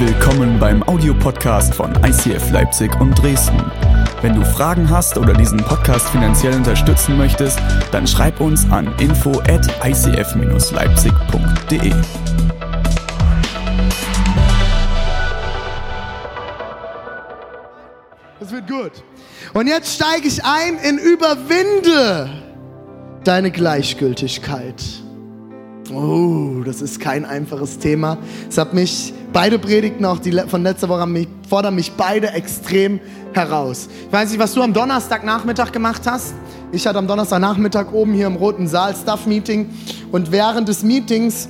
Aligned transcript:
Willkommen 0.00 0.60
beim 0.60 0.84
Audiopodcast 0.84 1.74
von 1.74 1.92
ICF 2.04 2.52
Leipzig 2.52 2.94
und 3.00 3.20
Dresden. 3.20 3.60
Wenn 4.22 4.36
du 4.36 4.44
Fragen 4.44 4.88
hast 4.88 5.18
oder 5.18 5.32
diesen 5.32 5.58
Podcast 5.58 6.08
finanziell 6.10 6.54
unterstützen 6.54 7.18
möchtest, 7.18 7.58
dann 7.90 8.06
schreib 8.06 8.40
uns 8.40 8.64
an 8.70 8.94
info 9.00 9.32
at 9.48 9.66
icf-leipzig.de. 9.84 11.92
Das 18.38 18.52
wird 18.52 18.68
gut. 18.68 18.92
Und 19.52 19.66
jetzt 19.66 19.96
steige 19.96 20.28
ich 20.28 20.44
ein 20.44 20.78
in 20.78 20.98
Überwinde 20.98 22.30
deine 23.24 23.50
Gleichgültigkeit. 23.50 24.80
Oh, 25.92 26.62
das 26.64 26.82
ist 26.82 27.00
kein 27.00 27.24
einfaches 27.24 27.78
Thema. 27.78 28.18
Es 28.48 28.58
hat 28.58 28.74
mich, 28.74 29.14
beide 29.32 29.58
Predigten 29.58 30.04
auch 30.04 30.18
die 30.18 30.32
von 30.32 30.62
letzter 30.62 30.88
Woche 30.88 31.06
mich, 31.06 31.28
fordern 31.48 31.74
mich 31.74 31.92
beide 31.92 32.28
extrem 32.28 33.00
heraus. 33.32 33.88
Ich 34.06 34.12
weiß 34.12 34.30
nicht, 34.30 34.38
was 34.38 34.52
du 34.52 34.62
am 34.62 34.72
Donnerstagnachmittag 34.72 35.72
gemacht 35.72 36.02
hast. 36.04 36.34
Ich 36.72 36.86
hatte 36.86 36.98
am 36.98 37.06
Donnerstagnachmittag 37.06 37.92
oben 37.92 38.12
hier 38.12 38.26
im 38.26 38.36
Roten 38.36 38.68
Saal 38.68 38.94
Staff-Meeting 38.94 39.70
und 40.12 40.30
während 40.30 40.68
des 40.68 40.82
Meetings 40.82 41.48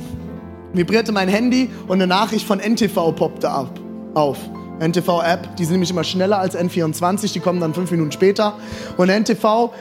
vibrierte 0.73 1.11
mein 1.11 1.29
Handy 1.29 1.71
und 1.89 1.95
eine 1.95 2.07
Nachricht 2.07 2.47
von 2.47 2.61
NTV 2.61 3.13
poppte 3.17 3.51
ab, 3.51 3.81
auf. 4.15 4.39
NTV-App, 4.81 5.57
die 5.57 5.65
sind 5.65 5.73
nämlich 5.73 5.91
immer 5.91 6.05
schneller 6.05 6.39
als 6.39 6.57
N24, 6.57 7.33
die 7.33 7.41
kommen 7.41 7.61
dann 7.61 7.75
fünf 7.75 7.91
Minuten 7.91 8.13
später. 8.13 8.55
Und 8.97 9.09
NTV 9.09 9.73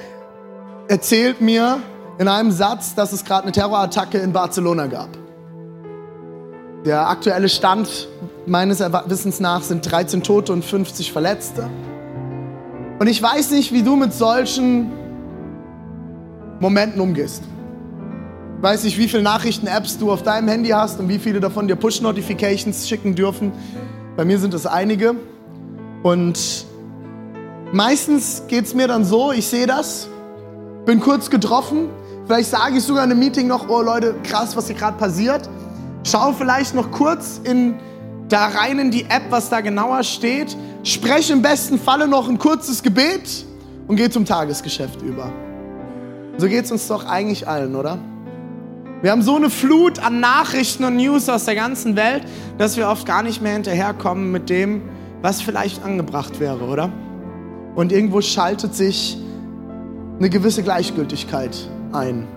erzählt 0.88 1.42
mir 1.42 1.80
in 2.18 2.28
einem 2.28 2.52
Satz, 2.52 2.96
dass 2.96 3.14
es 3.14 3.24
gerade 3.24 3.44
eine 3.44 3.52
Terrorattacke 3.52 4.18
in 4.18 4.34
Barcelona 4.34 4.88
gab. 4.88 5.10
Der 6.86 7.10
aktuelle 7.10 7.50
Stand 7.50 8.08
meines 8.46 8.80
Wissens 8.80 9.40
nach 9.40 9.62
sind 9.62 9.90
13 9.90 10.24
Tote 10.24 10.54
und 10.54 10.64
50 10.64 11.12
Verletzte. 11.12 11.70
Und 13.00 13.08
ich 13.08 13.22
weiß 13.22 13.52
nicht, 13.52 13.72
wie 13.74 13.84
du 13.84 13.96
mit 13.96 14.14
solchen 14.14 14.92
Momenten 16.60 17.02
umgehst. 17.02 17.44
Ich 18.58 18.64
weiß 18.64 18.84
nicht, 18.86 18.98
wie 18.98 19.08
viele 19.08 19.22
Nachrichten-Apps 19.22 20.00
du 20.00 20.12
auf 20.12 20.24
deinem 20.24 20.48
Handy 20.48 20.70
hast 20.70 21.00
und 21.00 21.10
wie 21.10 21.20
viele 21.20 21.40
davon 21.40 21.68
dir 21.68 21.76
Push-Notifications 21.76 22.88
schicken 22.88 23.14
dürfen. 23.14 23.52
Bei 24.16 24.26
mir 24.26 24.40
sind 24.40 24.56
es 24.56 24.66
einige. 24.66 25.16
Und 26.02 26.66
meistens 27.72 28.44
geht 28.48 28.66
es 28.66 28.74
mir 28.74 28.88
dann 28.88 29.06
so, 29.06 29.32
ich 29.32 29.46
sehe 29.46 29.68
das, 29.68 30.08
bin 30.86 31.00
kurz 31.00 31.30
getroffen, 31.30 31.90
vielleicht 32.28 32.50
sage 32.50 32.78
ich 32.78 32.84
sogar 32.84 33.06
in 33.06 33.12
einem 33.12 33.20
Meeting 33.20 33.48
noch, 33.48 33.70
oh 33.70 33.82
Leute, 33.82 34.16
krass, 34.24 34.56
was 34.56 34.68
hier 34.68 34.76
gerade 34.76 34.98
passiert. 34.98 35.50
Schau 36.04 36.34
vielleicht 36.34 36.76
noch 36.76 36.92
kurz 36.92 37.40
in, 37.44 37.76
da 38.30 38.48
rein 38.48 38.80
in 38.80 38.92
die 38.92 39.04
App, 39.06 39.24
was 39.30 39.50
da 39.50 39.62
genauer 39.62 40.04
steht. 40.04 40.56
Spreche 40.84 41.34
im 41.34 41.42
besten 41.42 41.80
Falle 41.80 42.08
noch 42.08 42.30
ein 42.30 42.38
kurzes 42.38 42.84
Gebet 42.84 43.46
und 43.88 43.96
gehe 43.96 44.10
zum 44.10 44.26
Tagesgeschäft 44.26 45.02
über. 45.02 45.32
So 46.38 46.48
geht 46.48 46.66
es 46.66 46.72
uns 46.72 46.88
doch 46.88 47.06
eigentlich 47.06 47.48
allen, 47.48 47.76
oder? 47.76 47.98
Wir 49.02 49.12
haben 49.12 49.22
so 49.22 49.36
eine 49.36 49.50
Flut 49.50 50.00
an 50.00 50.20
Nachrichten 50.20 50.84
und 50.84 50.98
News 50.98 51.30
aus 51.30 51.46
der 51.46 51.56
ganzen 51.56 51.96
Welt, 51.96 52.24
dass 52.58 52.78
wir 52.78 52.90
oft 52.90 53.06
gar 53.06 53.24
nicht 53.24 53.42
mehr 53.42 53.54
hinterherkommen 53.54 54.32
mit 54.32 54.50
dem, 54.50 54.82
was 55.22 55.42
vielleicht 55.42 55.84
angebracht 55.84 56.40
wäre, 56.40 56.64
oder? 56.66 56.92
Und 57.76 57.92
irgendwo 57.92 58.22
schaltet 58.22 58.76
sich 58.76 59.18
eine 60.20 60.30
gewisse 60.30 60.64
Gleichgültigkeit 60.64 61.70
ein. 61.94 62.28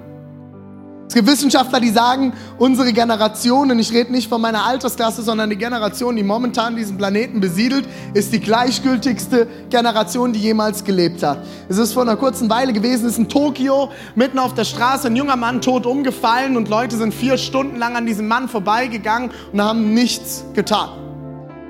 Es 1.11 1.15
gibt 1.15 1.27
Wissenschaftler, 1.27 1.81
die 1.81 1.89
sagen, 1.89 2.33
unsere 2.57 2.93
Generation, 2.93 3.73
und 3.73 3.81
ich 3.81 3.93
rede 3.93 4.13
nicht 4.13 4.29
von 4.29 4.41
meiner 4.41 4.65
Altersklasse, 4.65 5.23
sondern 5.23 5.51
die 5.51 5.57
Generation, 5.57 6.15
die 6.15 6.23
momentan 6.23 6.77
diesen 6.77 6.99
Planeten 6.99 7.41
besiedelt, 7.41 7.85
ist 8.15 8.33
die 8.33 8.39
gleichgültigste 8.39 9.49
Generation, 9.71 10.33
die 10.33 10.39
jemals 10.39 10.85
gelebt 10.85 11.25
hat. 11.25 11.45
Es 11.69 11.79
ist 11.79 11.95
vor 11.95 12.03
einer 12.03 12.15
kurzen 12.15 12.49
Weile 12.49 12.73
gewesen, 12.73 13.07
es 13.07 13.15
ist 13.15 13.19
in 13.19 13.29
Tokio, 13.29 13.91
mitten 14.15 14.39
auf 14.39 14.55
der 14.55 14.63
Straße, 14.63 15.09
ein 15.09 15.17
junger 15.17 15.35
Mann 15.35 15.61
tot 15.61 15.85
umgefallen 15.85 16.57
und 16.57 16.69
Leute 16.69 16.97
sind 16.97 17.13
vier 17.13 17.39
Stunden 17.39 17.77
lang 17.77 17.97
an 17.97 18.07
diesem 18.07 18.29
Mann 18.29 18.49
vorbeigegangen 18.49 19.33
und 19.53 19.61
haben 19.61 19.93
nichts 19.93 20.45
getan. 20.55 20.91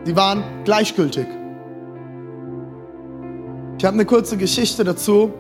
Sie 0.04 0.16
waren 0.16 0.44
gleichgültig. 0.64 1.26
Ich 3.78 3.86
habe 3.86 3.94
eine 3.94 4.04
kurze 4.04 4.36
Geschichte 4.36 4.84
dazu 4.84 5.32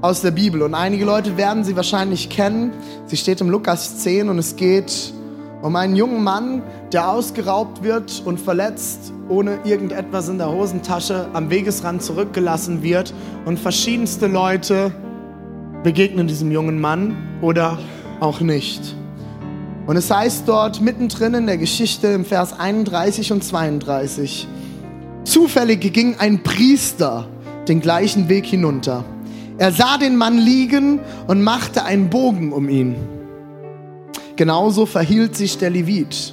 aus 0.00 0.22
der 0.22 0.30
Bibel. 0.30 0.62
Und 0.62 0.74
einige 0.74 1.04
Leute 1.04 1.36
werden 1.36 1.64
sie 1.64 1.76
wahrscheinlich 1.76 2.28
kennen. 2.28 2.72
Sie 3.06 3.16
steht 3.16 3.40
im 3.40 3.50
Lukas 3.50 3.98
10 3.98 4.28
und 4.28 4.38
es 4.38 4.56
geht 4.56 5.12
um 5.62 5.76
einen 5.76 5.94
jungen 5.94 6.24
Mann, 6.24 6.62
der 6.92 7.10
ausgeraubt 7.10 7.82
wird 7.82 8.22
und 8.24 8.40
verletzt, 8.40 9.12
ohne 9.28 9.58
irgendetwas 9.64 10.28
in 10.28 10.38
der 10.38 10.50
Hosentasche 10.50 11.28
am 11.34 11.50
Wegesrand 11.50 12.02
zurückgelassen 12.02 12.82
wird. 12.82 13.12
Und 13.44 13.58
verschiedenste 13.58 14.26
Leute 14.26 14.92
begegnen 15.82 16.26
diesem 16.26 16.50
jungen 16.50 16.80
Mann 16.80 17.16
oder 17.42 17.78
auch 18.20 18.40
nicht. 18.40 18.96
Und 19.86 19.96
es 19.96 20.10
heißt 20.10 20.44
dort 20.46 20.80
mittendrin 20.80 21.34
in 21.34 21.46
der 21.46 21.58
Geschichte 21.58 22.08
im 22.08 22.24
Vers 22.24 22.58
31 22.58 23.32
und 23.32 23.42
32, 23.42 24.46
zufällig 25.24 25.92
ging 25.92 26.16
ein 26.18 26.42
Priester 26.42 27.26
den 27.66 27.80
gleichen 27.80 28.28
Weg 28.28 28.46
hinunter. 28.46 29.04
Er 29.60 29.72
sah 29.72 29.98
den 29.98 30.16
Mann 30.16 30.38
liegen 30.38 31.00
und 31.26 31.42
machte 31.42 31.84
einen 31.84 32.08
Bogen 32.08 32.50
um 32.50 32.70
ihn. 32.70 32.96
Genauso 34.36 34.86
verhielt 34.86 35.36
sich 35.36 35.58
der 35.58 35.68
Levit. 35.68 36.32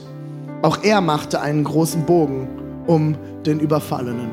Auch 0.61 0.81
er 0.81 1.01
machte 1.01 1.41
einen 1.41 1.65
großen 1.65 2.05
Bogen 2.05 2.47
um 2.87 3.17
den 3.45 3.59
Überfallenen. 3.59 4.29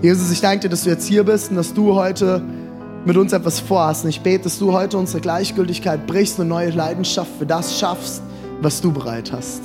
Jesus, 0.00 0.30
ich 0.30 0.40
danke 0.40 0.60
dir, 0.60 0.68
dass 0.70 0.84
du 0.84 0.88
jetzt 0.88 1.06
hier 1.06 1.24
bist 1.24 1.50
und 1.50 1.56
dass 1.56 1.74
du 1.74 1.94
heute 1.94 2.42
mit 3.04 3.18
uns 3.18 3.34
etwas 3.34 3.60
vorhast. 3.60 4.04
Und 4.04 4.10
ich 4.10 4.22
bete, 4.22 4.44
dass 4.44 4.58
du 4.58 4.72
heute 4.72 4.96
unsere 4.96 5.20
Gleichgültigkeit 5.20 6.06
brichst 6.06 6.40
und 6.40 6.48
neue 6.48 6.70
Leidenschaft 6.70 7.32
für 7.38 7.44
das 7.44 7.78
schaffst, 7.78 8.22
was 8.62 8.80
du 8.80 8.90
bereit 8.90 9.30
hast. 9.30 9.60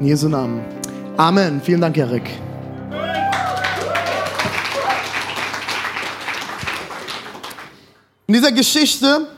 In 0.00 0.06
Jesu 0.06 0.28
Namen. 0.28 0.60
Amen. 1.16 1.60
Vielen 1.62 1.82
Dank, 1.82 1.96
Erik. 1.96 2.28
In 8.26 8.34
dieser 8.34 8.52
Geschichte 8.52 9.28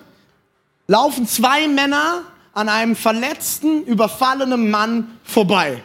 laufen 0.87 1.27
zwei 1.27 1.69
Männer 1.69 2.23
an 2.55 2.69
einem 2.69 2.97
verletzten, 2.97 3.85
überfallenen 3.85 4.71
Mann 4.71 5.19
vorbei. 5.25 5.83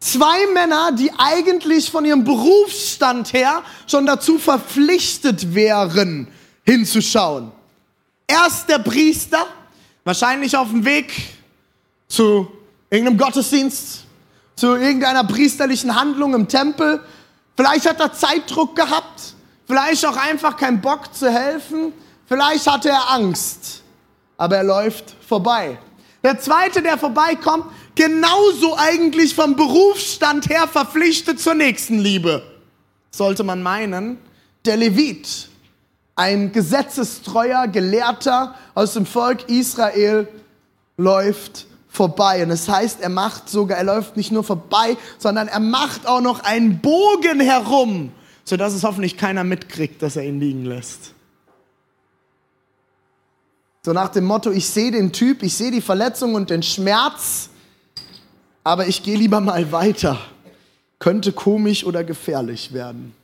Zwei 0.00 0.46
Männer, 0.52 0.92
die 0.92 1.10
eigentlich 1.18 1.90
von 1.90 2.04
ihrem 2.04 2.24
Berufsstand 2.24 3.32
her 3.32 3.62
schon 3.86 4.06
dazu 4.06 4.38
verpflichtet 4.38 5.54
wären, 5.54 6.28
hinzuschauen. 6.64 7.52
Erst 8.26 8.68
der 8.68 8.78
Priester, 8.78 9.46
wahrscheinlich 10.04 10.56
auf 10.56 10.70
dem 10.70 10.84
Weg 10.84 11.12
zu 12.08 12.50
irgendeinem 12.90 13.18
Gottesdienst, 13.18 14.04
zu 14.56 14.74
irgendeiner 14.74 15.24
priesterlichen 15.24 15.94
Handlung 15.94 16.34
im 16.34 16.48
Tempel. 16.48 17.00
Vielleicht 17.56 17.86
hat 17.86 18.00
er 18.00 18.12
Zeitdruck 18.12 18.74
gehabt. 18.74 19.35
Vielleicht 19.66 20.06
auch 20.06 20.16
einfach 20.16 20.56
keinen 20.56 20.80
Bock 20.80 21.12
zu 21.12 21.30
helfen. 21.30 21.92
Vielleicht 22.26 22.66
hatte 22.66 22.88
er 22.88 23.10
Angst. 23.10 23.82
Aber 24.36 24.56
er 24.56 24.64
läuft 24.64 25.16
vorbei. 25.26 25.78
Der 26.22 26.38
zweite, 26.38 26.82
der 26.82 26.98
vorbeikommt, 26.98 27.66
genauso 27.94 28.76
eigentlich 28.76 29.34
vom 29.34 29.56
Berufsstand 29.56 30.48
her 30.48 30.68
verpflichtet 30.68 31.40
zur 31.40 31.54
Nächstenliebe. 31.54 32.42
Sollte 33.10 33.44
man 33.44 33.62
meinen, 33.62 34.18
der 34.64 34.76
Levit, 34.76 35.48
ein 36.14 36.52
gesetzestreuer 36.52 37.68
Gelehrter 37.68 38.54
aus 38.74 38.94
dem 38.94 39.06
Volk 39.06 39.48
Israel, 39.48 40.28
läuft 40.96 41.66
vorbei. 41.88 42.42
Und 42.42 42.50
es 42.50 42.66
das 42.66 42.74
heißt, 42.74 43.00
er 43.00 43.08
macht 43.08 43.48
sogar, 43.48 43.78
er 43.78 43.84
läuft 43.84 44.16
nicht 44.16 44.32
nur 44.32 44.44
vorbei, 44.44 44.96
sondern 45.18 45.48
er 45.48 45.60
macht 45.60 46.06
auch 46.06 46.20
noch 46.20 46.40
einen 46.40 46.80
Bogen 46.80 47.40
herum 47.40 48.12
sodass 48.46 48.72
es 48.72 48.84
hoffentlich 48.84 49.18
keiner 49.18 49.44
mitkriegt, 49.44 50.00
dass 50.00 50.16
er 50.16 50.24
ihn 50.24 50.40
liegen 50.40 50.64
lässt. 50.64 51.12
So 53.84 53.92
nach 53.92 54.08
dem 54.08 54.24
Motto, 54.24 54.50
ich 54.50 54.68
sehe 54.68 54.90
den 54.90 55.12
Typ, 55.12 55.42
ich 55.42 55.54
sehe 55.54 55.70
die 55.70 55.80
Verletzung 55.80 56.34
und 56.34 56.48
den 56.48 56.62
Schmerz, 56.62 57.50
aber 58.64 58.86
ich 58.86 59.02
gehe 59.02 59.16
lieber 59.16 59.40
mal 59.40 59.70
weiter. 59.70 60.18
Könnte 60.98 61.32
komisch 61.32 61.84
oder 61.84 62.02
gefährlich 62.04 62.72
werden. 62.72 63.14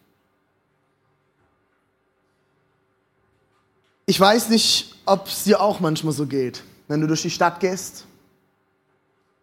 Ich 4.06 4.18
weiß 4.18 4.50
nicht, 4.50 4.94
ob 5.06 5.26
es 5.26 5.44
dir 5.44 5.60
auch 5.60 5.80
manchmal 5.80 6.12
so 6.12 6.26
geht, 6.26 6.62
wenn 6.88 7.00
du 7.00 7.06
durch 7.06 7.22
die 7.22 7.30
Stadt 7.30 7.60
gehst, 7.60 8.06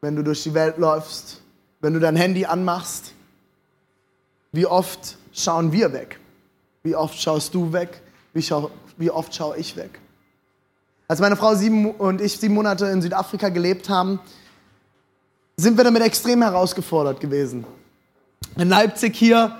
wenn 0.01 0.15
du 0.15 0.23
durch 0.23 0.43
die 0.43 0.53
Welt 0.53 0.77
läufst, 0.77 1.41
wenn 1.79 1.93
du 1.93 1.99
dein 1.99 2.15
Handy 2.15 2.45
anmachst. 2.45 3.13
Wie 4.51 4.65
oft 4.65 5.17
schauen 5.33 5.71
wir 5.71 5.93
weg? 5.93 6.19
Wie 6.83 6.95
oft 6.95 7.19
schaust 7.19 7.53
du 7.53 7.71
weg? 7.73 8.01
Wie, 8.33 8.41
schau, 8.41 8.71
wie 8.97 9.11
oft 9.11 9.33
schaue 9.33 9.57
ich 9.57 9.75
weg? 9.75 9.99
Als 11.07 11.19
meine 11.19 11.35
Frau 11.35 11.55
sieben 11.55 11.91
und 11.91 12.21
ich 12.21 12.37
sieben 12.37 12.53
Monate 12.53 12.85
in 12.85 13.01
Südafrika 13.01 13.49
gelebt 13.49 13.89
haben, 13.89 14.19
sind 15.57 15.75
wir 15.75 15.83
damit 15.83 16.03
extrem 16.03 16.41
herausgefordert 16.41 17.19
gewesen. 17.19 17.65
In 18.57 18.69
Leipzig 18.69 19.15
hier 19.15 19.57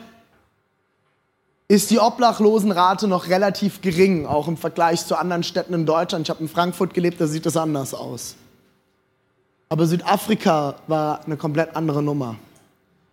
ist 1.68 1.92
die 1.92 2.00
Obdachlosenrate 2.00 3.08
noch 3.08 3.28
relativ 3.28 3.82
gering, 3.82 4.26
auch 4.26 4.48
im 4.48 4.58
Vergleich 4.58 5.06
zu 5.06 5.16
anderen 5.16 5.44
Städten 5.44 5.74
in 5.74 5.86
Deutschland. 5.86 6.26
Ich 6.26 6.30
habe 6.30 6.42
in 6.42 6.50
Frankfurt 6.50 6.94
gelebt, 6.94 7.20
da 7.20 7.28
sieht 7.28 7.46
das 7.46 7.58
anders 7.58 7.94
aus. 7.94 8.36
Aber 9.70 9.86
Südafrika 9.86 10.76
war 10.88 11.24
eine 11.26 11.38
komplett 11.38 11.76
andere 11.76 12.02
Nummer. 12.02 12.36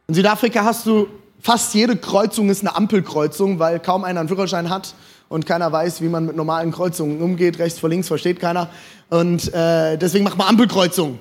In 0.08 0.14
Südafrika 0.14 0.64
hast 0.64 0.87
du 0.87 1.06
fast 1.41 1.75
jede 1.75 1.97
Kreuzung 1.97 2.49
ist 2.50 2.61
eine 2.61 2.77
Ampelkreuzung, 2.77 3.59
weil 3.59 3.81
kaum 3.81 4.05
einer 4.05 4.21
einen 4.21 4.29
Führerschein 4.29 4.71
hat 4.71 4.94
und 5.29 5.47
keiner 5.47 5.71
weiß, 5.73 6.00
wie 6.00 6.09
man 6.09 6.27
mit 6.27 6.37
normalen 6.37 6.73
Kreuzungen 6.73 7.21
umgeht. 7.21 7.59
Rechts 7.59 7.79
vor 7.79 7.88
links 7.88 8.09
versteht 8.09 8.41
keiner. 8.41 8.69
Und 9.11 9.53
äh, 9.53 9.97
deswegen 9.97 10.25
macht 10.25 10.38
man 10.38 10.49
Ampelkreuzungen. 10.49 11.19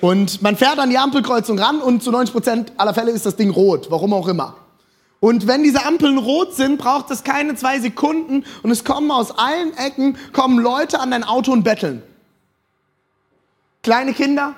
Und 0.00 0.42
man 0.42 0.56
fährt 0.56 0.78
an 0.78 0.90
die 0.90 0.98
Ampelkreuzung 0.98 1.58
ran 1.58 1.80
und 1.80 2.02
zu 2.02 2.10
90 2.10 2.32
Prozent 2.32 2.72
aller 2.76 2.94
Fälle 2.94 3.10
ist 3.10 3.26
das 3.26 3.36
Ding 3.36 3.50
rot, 3.50 3.90
warum 3.90 4.12
auch 4.12 4.28
immer. 4.28 4.54
Und 5.20 5.48
wenn 5.48 5.64
diese 5.64 5.84
Ampeln 5.84 6.18
rot 6.18 6.54
sind, 6.54 6.78
braucht 6.78 7.10
es 7.10 7.24
keine 7.24 7.56
zwei 7.56 7.80
Sekunden 7.80 8.44
und 8.62 8.70
es 8.70 8.84
kommen 8.84 9.10
aus 9.10 9.36
allen 9.36 9.76
Ecken, 9.76 10.16
kommen 10.32 10.60
Leute 10.60 11.00
an 11.00 11.10
dein 11.10 11.24
Auto 11.24 11.52
und 11.52 11.64
betteln. 11.64 12.02
Kleine 13.82 14.12
Kinder, 14.12 14.54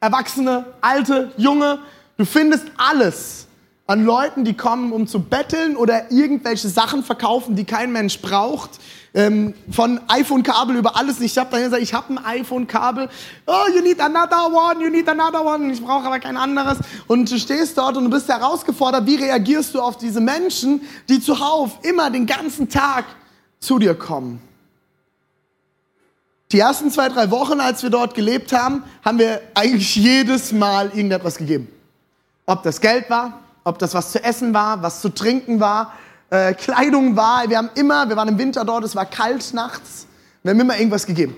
Erwachsene, 0.00 0.64
Alte, 0.80 1.32
Junge, 1.36 1.80
du 2.16 2.24
findest 2.24 2.64
alles 2.78 3.47
an 3.88 4.04
Leuten, 4.04 4.44
die 4.44 4.54
kommen, 4.54 4.92
um 4.92 5.06
zu 5.06 5.18
betteln 5.18 5.74
oder 5.74 6.12
irgendwelche 6.12 6.68
Sachen 6.68 7.02
verkaufen, 7.02 7.56
die 7.56 7.64
kein 7.64 7.90
Mensch 7.90 8.20
braucht. 8.20 8.72
Ähm, 9.14 9.54
von 9.70 9.98
iPhone-Kabel 10.08 10.76
über 10.76 10.94
alles. 10.94 11.22
Ich 11.22 11.38
habe 11.38 11.50
dann 11.50 11.62
gesagt, 11.62 11.82
ich 11.82 11.94
habe 11.94 12.12
ein 12.12 12.18
iPhone-Kabel. 12.22 13.08
Oh, 13.46 13.64
you 13.74 13.80
need 13.80 13.98
another 13.98 14.52
one, 14.52 14.84
you 14.84 14.90
need 14.90 15.08
another 15.08 15.42
one. 15.42 15.72
Ich 15.72 15.82
brauche 15.82 16.06
aber 16.06 16.18
kein 16.18 16.36
anderes. 16.36 16.76
Und 17.06 17.30
du 17.30 17.38
stehst 17.38 17.78
dort 17.78 17.96
und 17.96 18.04
du 18.04 18.10
bist 18.10 18.28
herausgefordert, 18.28 19.06
wie 19.06 19.16
reagierst 19.16 19.74
du 19.74 19.80
auf 19.80 19.96
diese 19.96 20.20
Menschen, 20.20 20.82
die 21.08 21.18
zuhauf 21.18 21.78
immer 21.82 22.10
den 22.10 22.26
ganzen 22.26 22.68
Tag 22.68 23.06
zu 23.58 23.78
dir 23.78 23.94
kommen. 23.94 24.42
Die 26.52 26.58
ersten 26.58 26.90
zwei, 26.90 27.08
drei 27.08 27.30
Wochen, 27.30 27.58
als 27.60 27.82
wir 27.82 27.90
dort 27.90 28.14
gelebt 28.14 28.52
haben, 28.52 28.82
haben 29.02 29.18
wir 29.18 29.40
eigentlich 29.54 29.96
jedes 29.96 30.52
Mal 30.52 30.88
irgendetwas 30.88 31.38
gegeben. 31.38 31.68
Ob 32.44 32.62
das 32.62 32.82
Geld 32.82 33.08
war, 33.08 33.47
ob 33.68 33.78
das 33.78 33.94
was 33.94 34.12
zu 34.12 34.22
essen 34.22 34.54
war, 34.54 34.82
was 34.82 35.00
zu 35.00 35.10
trinken 35.10 35.60
war, 35.60 35.92
äh, 36.30 36.54
Kleidung 36.54 37.16
war. 37.16 37.48
Wir 37.48 37.58
haben 37.58 37.70
immer, 37.74 38.08
wir 38.08 38.16
waren 38.16 38.28
im 38.28 38.38
Winter 38.38 38.64
dort, 38.64 38.84
es 38.84 38.96
war 38.96 39.06
kalt 39.06 39.54
nachts. 39.54 40.06
Wir 40.42 40.50
haben 40.50 40.60
immer 40.60 40.76
irgendwas 40.76 41.06
gegeben. 41.06 41.36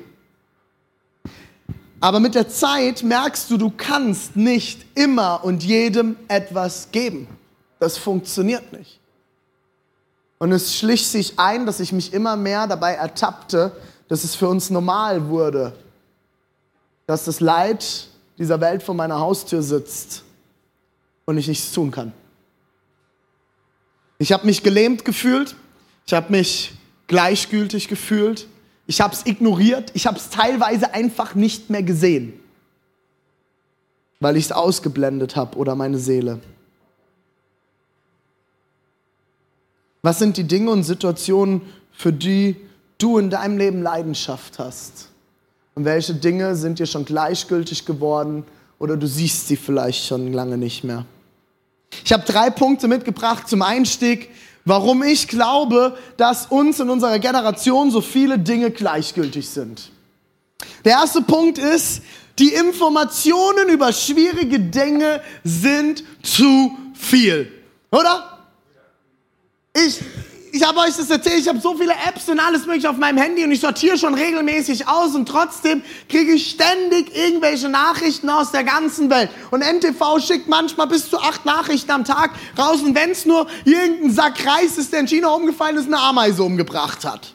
Aber 2.00 2.18
mit 2.18 2.34
der 2.34 2.48
Zeit 2.48 3.02
merkst 3.02 3.50
du, 3.50 3.58
du 3.58 3.70
kannst 3.76 4.34
nicht 4.36 4.86
immer 4.94 5.44
und 5.44 5.62
jedem 5.62 6.16
etwas 6.28 6.88
geben. 6.92 7.28
Das 7.78 7.98
funktioniert 7.98 8.72
nicht. 8.72 8.98
Und 10.38 10.52
es 10.52 10.74
schlich 10.74 11.06
sich 11.06 11.38
ein, 11.38 11.66
dass 11.66 11.80
ich 11.80 11.92
mich 11.92 12.14
immer 12.14 12.36
mehr 12.36 12.66
dabei 12.66 12.94
ertappte, 12.94 13.72
dass 14.08 14.24
es 14.24 14.34
für 14.34 14.48
uns 14.48 14.70
normal 14.70 15.28
wurde, 15.28 15.74
dass 17.06 17.26
das 17.26 17.40
Leid 17.40 18.06
dieser 18.38 18.60
Welt 18.60 18.82
vor 18.82 18.94
meiner 18.94 19.20
Haustür 19.20 19.62
sitzt 19.62 20.22
und 21.26 21.36
ich 21.36 21.46
nichts 21.46 21.72
tun 21.72 21.90
kann. 21.90 22.12
Ich 24.20 24.32
habe 24.32 24.44
mich 24.44 24.62
gelähmt 24.62 25.06
gefühlt, 25.06 25.56
ich 26.06 26.12
habe 26.12 26.30
mich 26.30 26.74
gleichgültig 27.06 27.88
gefühlt, 27.88 28.48
ich 28.86 29.00
habe 29.00 29.14
es 29.14 29.24
ignoriert, 29.24 29.92
ich 29.94 30.06
habe 30.06 30.18
es 30.18 30.28
teilweise 30.28 30.92
einfach 30.92 31.34
nicht 31.34 31.70
mehr 31.70 31.82
gesehen, 31.82 32.34
weil 34.20 34.36
ich 34.36 34.44
es 34.44 34.52
ausgeblendet 34.52 35.36
habe 35.36 35.56
oder 35.56 35.74
meine 35.74 35.96
Seele. 35.96 36.38
Was 40.02 40.18
sind 40.18 40.36
die 40.36 40.44
Dinge 40.44 40.70
und 40.70 40.82
Situationen, 40.82 41.62
für 41.90 42.12
die 42.12 42.56
du 42.98 43.16
in 43.16 43.30
deinem 43.30 43.56
Leben 43.56 43.80
Leidenschaft 43.80 44.58
hast? 44.58 45.08
Und 45.74 45.86
welche 45.86 46.12
Dinge 46.12 46.56
sind 46.56 46.78
dir 46.78 46.86
schon 46.86 47.06
gleichgültig 47.06 47.86
geworden 47.86 48.44
oder 48.78 48.98
du 48.98 49.06
siehst 49.06 49.48
sie 49.48 49.56
vielleicht 49.56 50.04
schon 50.04 50.34
lange 50.34 50.58
nicht 50.58 50.84
mehr? 50.84 51.06
Ich 52.10 52.12
habe 52.12 52.24
drei 52.24 52.50
Punkte 52.50 52.88
mitgebracht 52.88 53.48
zum 53.48 53.62
Einstieg, 53.62 54.30
warum 54.64 55.04
ich 55.04 55.28
glaube, 55.28 55.96
dass 56.16 56.46
uns 56.46 56.80
in 56.80 56.90
unserer 56.90 57.20
Generation 57.20 57.92
so 57.92 58.00
viele 58.00 58.36
Dinge 58.36 58.72
gleichgültig 58.72 59.48
sind. 59.48 59.92
Der 60.84 60.94
erste 60.94 61.22
Punkt 61.22 61.58
ist, 61.58 62.02
die 62.40 62.52
Informationen 62.52 63.68
über 63.68 63.92
schwierige 63.92 64.58
Dinge 64.58 65.22
sind 65.44 66.02
zu 66.24 66.76
viel. 66.94 67.52
Oder? 67.92 68.40
Ich, 69.72 70.00
ich 70.52 70.66
habe 70.66 70.78
euch 70.80 70.96
das 70.96 71.10
erzählt, 71.10 71.40
ich 71.40 71.48
habe 71.48 71.60
so 71.60 71.76
viele 71.76 71.92
Apps 71.92 72.28
und 72.28 72.40
alles 72.40 72.66
mögliche 72.66 72.90
auf 72.90 72.96
meinem 72.96 73.18
Handy 73.18 73.44
und 73.44 73.52
ich 73.52 73.60
sortiere 73.60 73.98
schon 73.98 74.14
regelmäßig 74.14 74.88
aus 74.88 75.14
und 75.14 75.26
trotzdem 75.26 75.82
kriege 76.08 76.32
ich 76.32 76.50
ständig 76.50 77.16
irgendwelche 77.16 77.68
Nachrichten 77.68 78.28
aus 78.28 78.50
der 78.50 78.64
ganzen 78.64 79.10
Welt. 79.10 79.30
Und 79.50 79.62
NTV 79.62 80.18
schickt 80.20 80.48
manchmal 80.48 80.86
bis 80.86 81.08
zu 81.08 81.18
acht 81.18 81.44
Nachrichten 81.44 81.90
am 81.90 82.04
Tag 82.04 82.32
raus 82.58 82.82
und 82.82 82.94
wenn 82.94 83.10
es 83.10 83.26
nur 83.26 83.46
irgendein 83.64 84.10
Sack 84.10 84.44
Reis 84.46 84.78
ist, 84.78 84.92
der 84.92 85.00
in 85.00 85.08
China 85.08 85.28
umgefallen 85.28 85.76
ist, 85.76 85.86
eine 85.86 85.98
Ameise 85.98 86.42
umgebracht 86.42 87.04
hat. 87.04 87.34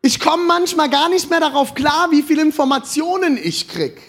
Ich 0.00 0.20
komme 0.20 0.44
manchmal 0.44 0.88
gar 0.88 1.08
nicht 1.08 1.28
mehr 1.28 1.40
darauf 1.40 1.74
klar, 1.74 2.10
wie 2.10 2.22
viele 2.22 2.42
Informationen 2.42 3.36
ich 3.36 3.68
krieg. 3.68 4.00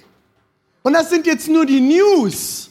Und 0.83 0.94
das 0.94 1.10
sind 1.10 1.25
jetzt 1.25 1.48
nur 1.48 1.65
die 1.65 1.81
News. 1.81 2.69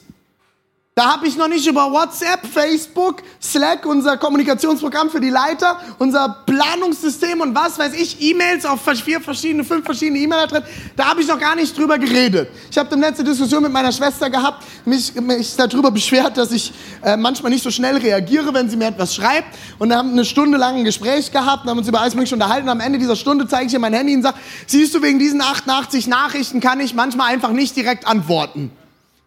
Da 0.98 1.12
habe 1.12 1.28
ich 1.28 1.36
noch 1.36 1.46
nicht 1.46 1.64
über 1.64 1.92
WhatsApp, 1.92 2.44
Facebook, 2.44 3.22
Slack, 3.40 3.86
unser 3.86 4.16
Kommunikationsprogramm 4.16 5.10
für 5.10 5.20
die 5.20 5.30
Leiter, 5.30 5.78
unser 6.00 6.42
Planungssystem 6.44 7.40
und 7.40 7.54
was 7.54 7.78
weiß 7.78 7.94
ich, 7.94 8.20
E-Mails 8.20 8.66
auf 8.66 8.80
vier 8.82 9.20
verschiedene, 9.20 9.62
fünf 9.62 9.84
verschiedene 9.84 10.18
E-Mail-Adressen. 10.18 10.66
Da 10.96 11.10
habe 11.10 11.20
ich 11.20 11.28
noch 11.28 11.38
gar 11.38 11.54
nicht 11.54 11.78
drüber 11.78 11.98
geredet. 11.98 12.48
Ich 12.68 12.76
habe 12.76 12.90
eine 12.90 13.06
letzte 13.06 13.22
Diskussion 13.22 13.62
mit 13.62 13.70
meiner 13.70 13.92
Schwester 13.92 14.28
gehabt, 14.28 14.64
mich, 14.84 15.14
mich 15.14 15.54
darüber 15.54 15.92
beschwert, 15.92 16.36
dass 16.36 16.50
ich 16.50 16.72
äh, 17.04 17.16
manchmal 17.16 17.52
nicht 17.52 17.62
so 17.62 17.70
schnell 17.70 17.98
reagiere, 17.98 18.52
wenn 18.52 18.68
sie 18.68 18.76
mir 18.76 18.88
etwas 18.88 19.14
schreibt. 19.14 19.56
Und 19.78 19.90
dann 19.90 19.98
haben 19.98 20.10
eine 20.10 20.24
Stunde 20.24 20.58
lang 20.58 20.78
ein 20.78 20.84
Gespräch 20.84 21.30
gehabt 21.30 21.62
und 21.62 21.70
haben 21.70 21.78
uns 21.78 21.86
über 21.86 22.00
alles 22.00 22.16
mögliche 22.16 22.34
unterhalten. 22.34 22.64
Und 22.64 22.72
am 22.72 22.80
Ende 22.80 22.98
dieser 22.98 23.14
Stunde 23.14 23.46
zeige 23.46 23.66
ich 23.66 23.72
ihr 23.72 23.78
mein 23.78 23.94
Handy 23.94 24.16
und 24.16 24.22
sage, 24.22 24.38
siehst 24.66 24.96
du, 24.96 25.02
wegen 25.02 25.20
diesen 25.20 25.42
88 25.42 26.08
Nachrichten 26.08 26.58
kann 26.58 26.80
ich 26.80 26.92
manchmal 26.92 27.32
einfach 27.32 27.52
nicht 27.52 27.76
direkt 27.76 28.04
antworten. 28.04 28.72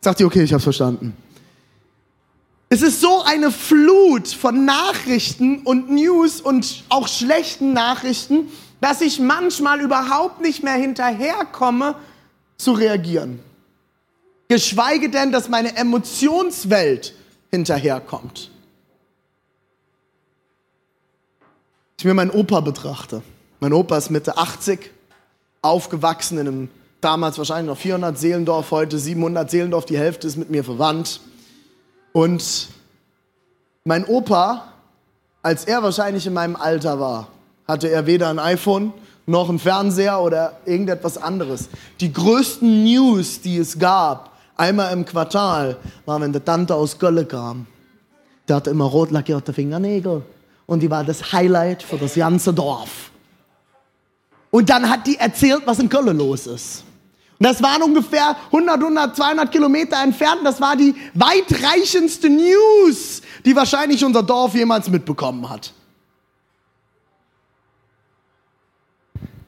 Sagt 0.02 0.18
sie, 0.18 0.26
okay, 0.26 0.44
ich 0.44 0.52
habe 0.52 0.62
verstanden. 0.62 1.16
Es 2.74 2.82
ist 2.82 3.02
so 3.02 3.22
eine 3.24 3.52
Flut 3.52 4.30
von 4.30 4.64
Nachrichten 4.64 5.60
und 5.64 5.92
News 5.92 6.40
und 6.40 6.86
auch 6.88 7.10
schlechten 7.10 7.74
Nachrichten, 7.74 8.50
dass 8.80 9.02
ich 9.02 9.20
manchmal 9.20 9.82
überhaupt 9.82 10.40
nicht 10.40 10.64
mehr 10.64 10.76
hinterherkomme 10.76 11.96
zu 12.58 12.72
reagieren. 12.72 13.42
Geschweige 14.48 15.10
denn, 15.10 15.34
dass 15.34 15.50
meine 15.50 15.76
Emotionswelt 15.76 17.14
hinterherkommt. 17.50 18.50
Ich 21.98 22.06
mir 22.06 22.14
meinen 22.14 22.32
Opa 22.32 22.62
betrachte. 22.62 23.22
Mein 23.60 23.74
Opa 23.74 23.98
ist 23.98 24.12
Mitte 24.12 24.38
80, 24.38 24.92
aufgewachsen 25.62 26.38
in 26.38 26.48
einem 26.48 26.70
damals 27.02 27.38
wahrscheinlich 27.38 27.68
noch 27.68 27.78
400 27.78 28.18
Seelendorf, 28.18 28.72
heute 28.72 28.98
700 28.98 29.52
Seelendorf, 29.52 29.86
die 29.86 29.98
Hälfte 29.98 30.26
ist 30.26 30.38
mit 30.38 30.50
mir 30.50 30.64
verwandt. 30.64 31.20
Und 32.14 32.70
mein 33.84 34.06
Opa, 34.06 34.74
als 35.42 35.66
er 35.66 35.82
wahrscheinlich 35.82 36.28
in 36.28 36.34
meinem 36.34 36.56
Alter 36.56 37.00
war, 37.00 37.28
hatte 37.68 37.90
er 37.90 38.06
weder 38.06 38.30
ein 38.30 38.40
iPhone 38.40 38.94
noch 39.26 39.50
einen 39.50 39.60
Fernseher 39.60 40.20
oder 40.20 40.58
irgendetwas 40.66 41.18
anderes. 41.18 41.70
Die 42.00 42.12
größten 42.12 42.84
News, 42.84 43.42
die 43.42 43.58
es 43.58 43.78
gab, 43.80 44.32
einmal 44.58 44.94
im 44.94 45.06
Quartal, 45.06 45.78
war, 46.06 46.20
wenn 46.22 46.34
der 46.34 46.44
Tante 46.44 46.76
aus 46.76 47.00
Gölle 47.00 47.26
kam. 47.26 47.66
Der 48.48 48.58
hatte 48.58 48.72
immer 48.72 48.86
rot 48.86 49.12
lackierte 49.12 49.54
Fingernägel. 49.54 50.24
Und 50.66 50.82
die 50.82 50.90
war 50.90 51.04
das 51.04 51.32
Highlight 51.32 51.84
für 51.84 51.98
das 51.98 52.16
ganze 52.16 52.54
Dorf. 52.54 53.12
Und 54.50 54.70
dann 54.70 54.90
hat 54.90 55.08
die 55.08 55.18
erzählt, 55.18 55.62
was 55.66 55.80
in 55.80 55.90
Köln 55.90 56.18
los 56.18 56.48
ist. 56.48 56.84
Das 57.42 57.64
waren 57.64 57.82
ungefähr 57.82 58.36
100, 58.46 58.78
100, 58.78 59.16
200 59.16 59.52
Kilometer 59.52 60.02
entfernt. 60.04 60.42
Das 60.44 60.62
war 60.62 60.76
die 60.76 60.94
weitreichendste 61.16 62.30
News, 62.30 63.24
die 63.44 63.56
wahrscheinlich 63.56 64.06
unser 64.06 64.22
Dorf 64.22 64.54
jemals 64.54 64.90
mitbekommen 64.90 65.50
hat. 65.50 65.74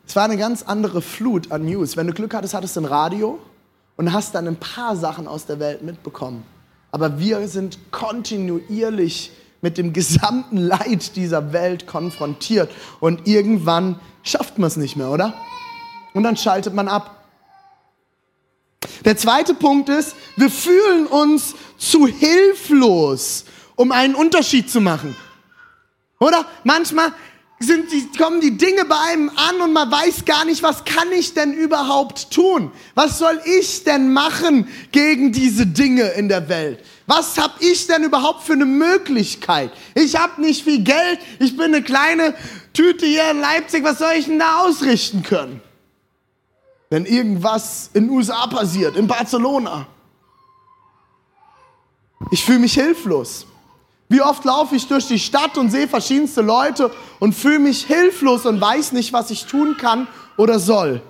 Es 0.08 0.16
war 0.16 0.24
eine 0.24 0.38
ganz 0.38 0.64
andere 0.64 1.04
Flut 1.04 1.52
an 1.52 1.66
News. 1.66 1.96
Wenn 1.96 2.08
du 2.08 2.14
Glück 2.14 2.34
hattest, 2.34 2.56
hattest 2.56 2.76
du 2.76 2.82
ein 2.82 2.86
Radio 2.86 3.40
und 3.96 4.12
hast 4.12 4.34
dann 4.34 4.48
ein 4.48 4.58
paar 4.58 4.96
Sachen 4.96 5.28
aus 5.28 5.46
der 5.46 5.60
Welt 5.60 5.84
mitbekommen. 5.84 6.44
Aber 6.92 7.20
wir 7.20 7.48
sind 7.48 7.78
kontinuierlich 7.92 9.32
mit 9.62 9.78
dem 9.78 9.94
gesamten 9.94 10.58
Leid 10.58 11.16
dieser 11.16 11.54
Welt 11.54 11.86
konfrontiert. 11.86 12.72
Und 13.00 13.28
irgendwann 13.28 14.00
schafft 14.24 14.58
man 14.58 14.68
es 14.68 14.78
nicht 14.78 14.96
mehr, 14.96 15.12
oder? 15.12 15.36
Und 16.14 16.24
dann 16.24 16.38
schaltet 16.38 16.74
man 16.74 16.88
ab. 16.88 17.23
Der 19.06 19.18
zweite 19.18 19.54
Punkt 19.54 19.90
ist, 19.90 20.16
wir 20.36 20.50
fühlen 20.50 21.08
uns 21.08 21.56
zu 21.78 22.08
hilflos, 22.08 23.46
um 23.76 23.92
einen 23.92 24.16
Unterschied 24.16 24.70
zu 24.70 24.82
machen. 24.82 25.16
Oder? 26.20 26.46
Manchmal 26.64 27.14
sind 27.60 27.92
die, 27.92 28.08
kommen 28.18 28.42
die 28.42 28.58
Dinge 28.58 28.86
bei 28.86 28.96
einem 29.12 29.30
an 29.30 29.62
und 29.62 29.74
man 29.74 29.90
weiß 29.90 30.26
gar 30.26 30.46
nicht, 30.46 30.64
was 30.64 30.84
kann 30.86 31.12
ich 31.12 31.34
denn 31.34 31.54
überhaupt 31.54 32.32
tun? 32.32 32.72
Was 32.96 33.20
soll 33.20 33.40
ich 33.46 33.84
denn 33.84 34.12
machen 34.14 34.68
gegen 34.92 35.32
diese 35.32 35.66
Dinge 35.66 36.10
in 36.10 36.30
der 36.30 36.50
Welt? 36.50 36.80
Was 37.08 37.38
habe 37.38 37.54
ich 37.60 37.88
denn 37.88 38.04
überhaupt 38.04 38.44
für 38.44 38.54
eine 38.54 38.66
Möglichkeit? 38.66 39.72
Ich 39.96 40.16
habe 40.16 40.42
nicht 40.42 40.64
viel 40.64 40.84
Geld, 40.84 41.20
ich 41.40 41.56
bin 41.56 41.68
eine 41.68 41.84
kleine 41.84 42.36
Tüte 42.74 43.06
hier 43.06 43.30
in 43.32 43.40
Leipzig, 43.40 43.84
was 43.84 44.00
soll 44.00 44.14
ich 44.18 44.26
denn 44.26 44.40
da 44.40 44.60
ausrichten 44.60 45.24
können? 45.24 45.62
Wenn 46.94 47.08
irgendwas 47.08 47.90
in 47.96 48.04
den 48.04 48.16
USA 48.16 48.46
passiert, 48.46 48.96
in 48.98 49.08
Barcelona. 49.08 49.88
Ich 52.30 52.46
fühle 52.46 52.60
mich 52.60 52.76
hilflos. 52.76 53.48
Wie 54.10 54.22
oft 54.22 54.46
laufe 54.46 54.76
ich 54.76 54.88
durch 54.88 55.08
die 55.08 55.18
Stadt 55.18 55.58
und 55.58 55.72
sehe 55.72 55.88
verschiedenste 55.88 56.42
Leute 56.42 56.92
und 57.20 57.34
fühle 57.34 57.58
mich 57.58 57.86
hilflos 57.86 58.46
und 58.46 58.62
weiß 58.62 58.92
nicht, 58.92 59.12
was 59.12 59.32
ich 59.32 59.46
tun 59.46 59.76
kann 59.76 60.08
oder 60.38 60.60
soll. 60.60 61.02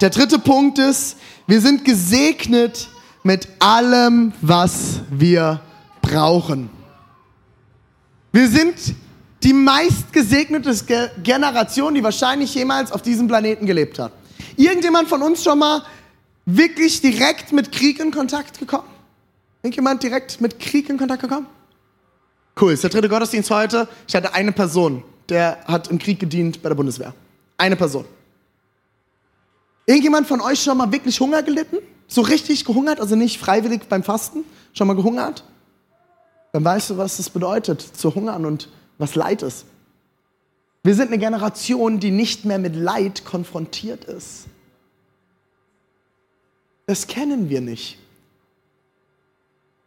Der 0.00 0.10
dritte 0.10 0.40
Punkt 0.40 0.80
ist, 0.80 1.16
wir 1.46 1.60
sind 1.60 1.84
gesegnet 1.84 2.88
mit 3.22 3.46
allem, 3.60 4.32
was 4.40 5.02
wir 5.10 5.60
brauchen. 6.02 6.70
Wir 8.32 8.48
sind 8.48 8.96
die 9.46 9.52
meistgesegnete 9.52 11.12
Generation, 11.22 11.94
die 11.94 12.02
wahrscheinlich 12.02 12.52
jemals 12.52 12.90
auf 12.90 13.00
diesem 13.00 13.28
Planeten 13.28 13.64
gelebt 13.64 13.96
hat. 14.00 14.10
Irgendjemand 14.56 15.08
von 15.08 15.22
uns 15.22 15.44
schon 15.44 15.60
mal 15.60 15.82
wirklich 16.46 17.00
direkt 17.00 17.52
mit 17.52 17.70
Krieg 17.70 18.00
in 18.00 18.10
Kontakt 18.10 18.58
gekommen? 18.58 18.88
Irgendjemand 19.62 20.02
direkt 20.02 20.40
mit 20.40 20.58
Krieg 20.58 20.88
in 20.88 20.98
Kontakt 20.98 21.22
gekommen? 21.22 21.46
Cool, 22.60 22.72
ist 22.72 22.82
der 22.82 22.90
dritte 22.90 23.08
Gottesdienst 23.08 23.48
heute. 23.52 23.86
Ich 24.08 24.16
hatte 24.16 24.34
eine 24.34 24.50
Person, 24.50 25.04
der 25.28 25.58
hat 25.66 25.88
im 25.92 26.00
Krieg 26.00 26.18
gedient 26.18 26.60
bei 26.60 26.68
der 26.68 26.76
Bundeswehr. 26.76 27.14
Eine 27.56 27.76
Person. 27.76 28.04
Irgendjemand 29.86 30.26
von 30.26 30.40
euch 30.40 30.60
schon 30.60 30.76
mal 30.76 30.90
wirklich 30.90 31.20
Hunger 31.20 31.44
gelitten? 31.44 31.76
So 32.08 32.22
richtig 32.22 32.64
gehungert, 32.64 32.98
also 32.98 33.14
nicht 33.14 33.38
freiwillig 33.38 33.82
beim 33.88 34.02
Fasten? 34.02 34.44
Schon 34.72 34.88
mal 34.88 34.96
gehungert? 34.96 35.44
Dann 36.52 36.64
weißt 36.64 36.90
du, 36.90 36.98
was 36.98 37.20
es 37.20 37.30
bedeutet, 37.30 37.80
zu 37.80 38.12
hungern 38.12 38.44
und 38.44 38.68
was 38.98 39.14
Leid 39.14 39.42
ist. 39.42 39.66
Wir 40.82 40.94
sind 40.94 41.08
eine 41.08 41.18
Generation, 41.18 41.98
die 41.98 42.10
nicht 42.10 42.44
mehr 42.44 42.58
mit 42.58 42.76
Leid 42.76 43.24
konfrontiert 43.24 44.04
ist. 44.04 44.46
Das 46.86 47.06
kennen 47.06 47.48
wir 47.48 47.60
nicht. 47.60 47.98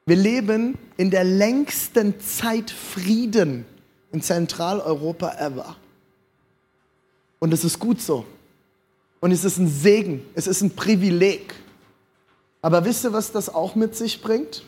Wir 0.05 0.17
leben 0.17 0.77
in 0.97 1.11
der 1.11 1.23
längsten 1.23 2.19
Zeit 2.19 2.71
Frieden 2.71 3.65
in 4.11 4.21
Zentraleuropa 4.21 5.37
ever. 5.37 5.75
Und 7.39 7.53
es 7.53 7.63
ist 7.63 7.79
gut 7.79 8.01
so. 8.01 8.25
Und 9.21 9.31
es 9.31 9.45
ist 9.45 9.57
ein 9.57 9.67
Segen, 9.67 10.25
es 10.33 10.47
ist 10.47 10.61
ein 10.61 10.75
Privileg. 10.75 11.53
Aber 12.61 12.83
wisst 12.83 13.05
ihr, 13.05 13.13
was 13.13 13.31
das 13.31 13.53
auch 13.53 13.75
mit 13.75 13.95
sich 13.95 14.21
bringt? 14.21 14.63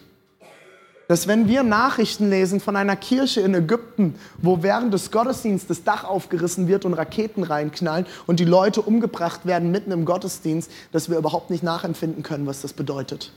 Dass 1.11 1.27
wenn 1.27 1.49
wir 1.49 1.63
Nachrichten 1.63 2.29
lesen 2.29 2.61
von 2.61 2.77
einer 2.77 2.95
Kirche 2.95 3.41
in 3.41 3.53
Ägypten, 3.53 4.15
wo 4.37 4.63
während 4.63 4.93
des 4.93 5.11
Gottesdienstes 5.11 5.79
das 5.79 5.83
Dach 5.83 6.05
aufgerissen 6.05 6.69
wird 6.69 6.85
und 6.85 6.93
Raketen 6.93 7.43
reinknallen 7.43 8.05
und 8.27 8.39
die 8.39 8.45
Leute 8.45 8.81
umgebracht 8.81 9.45
werden 9.45 9.71
mitten 9.71 9.91
im 9.91 10.05
Gottesdienst, 10.05 10.71
dass 10.93 11.09
wir 11.09 11.17
überhaupt 11.17 11.49
nicht 11.49 11.63
nachempfinden 11.63 12.23
können, 12.23 12.47
was 12.47 12.61
das 12.61 12.71
bedeutet. 12.71 13.33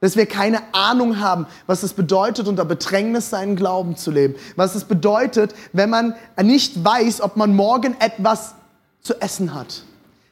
Dass 0.00 0.14
wir 0.14 0.26
keine 0.26 0.60
Ahnung 0.72 1.18
haben, 1.18 1.48
was 1.66 1.82
es 1.82 1.92
bedeutet, 1.92 2.46
unter 2.46 2.64
Bedrängnis 2.64 3.30
seinen 3.30 3.56
Glauben 3.56 3.96
zu 3.96 4.12
leben. 4.12 4.36
Was 4.54 4.76
es 4.76 4.84
bedeutet, 4.84 5.56
wenn 5.72 5.90
man 5.90 6.14
nicht 6.40 6.84
weiß, 6.84 7.20
ob 7.20 7.36
man 7.36 7.52
morgen 7.56 7.96
etwas 7.98 8.54
zu 9.00 9.20
essen 9.20 9.54
hat. 9.54 9.82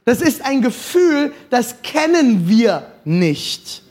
Das 0.04 0.20
ist 0.20 0.40
ein 0.44 0.62
Gefühl, 0.62 1.32
das 1.50 1.82
kennen 1.82 2.46
wir 2.46 2.86
nicht. 3.04 3.82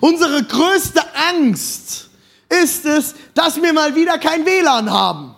Unsere 0.00 0.44
größte 0.44 1.00
Angst 1.32 2.10
ist 2.62 2.84
es, 2.84 3.14
dass 3.34 3.60
wir 3.60 3.72
mal 3.72 3.94
wieder 3.94 4.18
kein 4.18 4.44
WLAN 4.44 4.90
haben. 4.90 5.34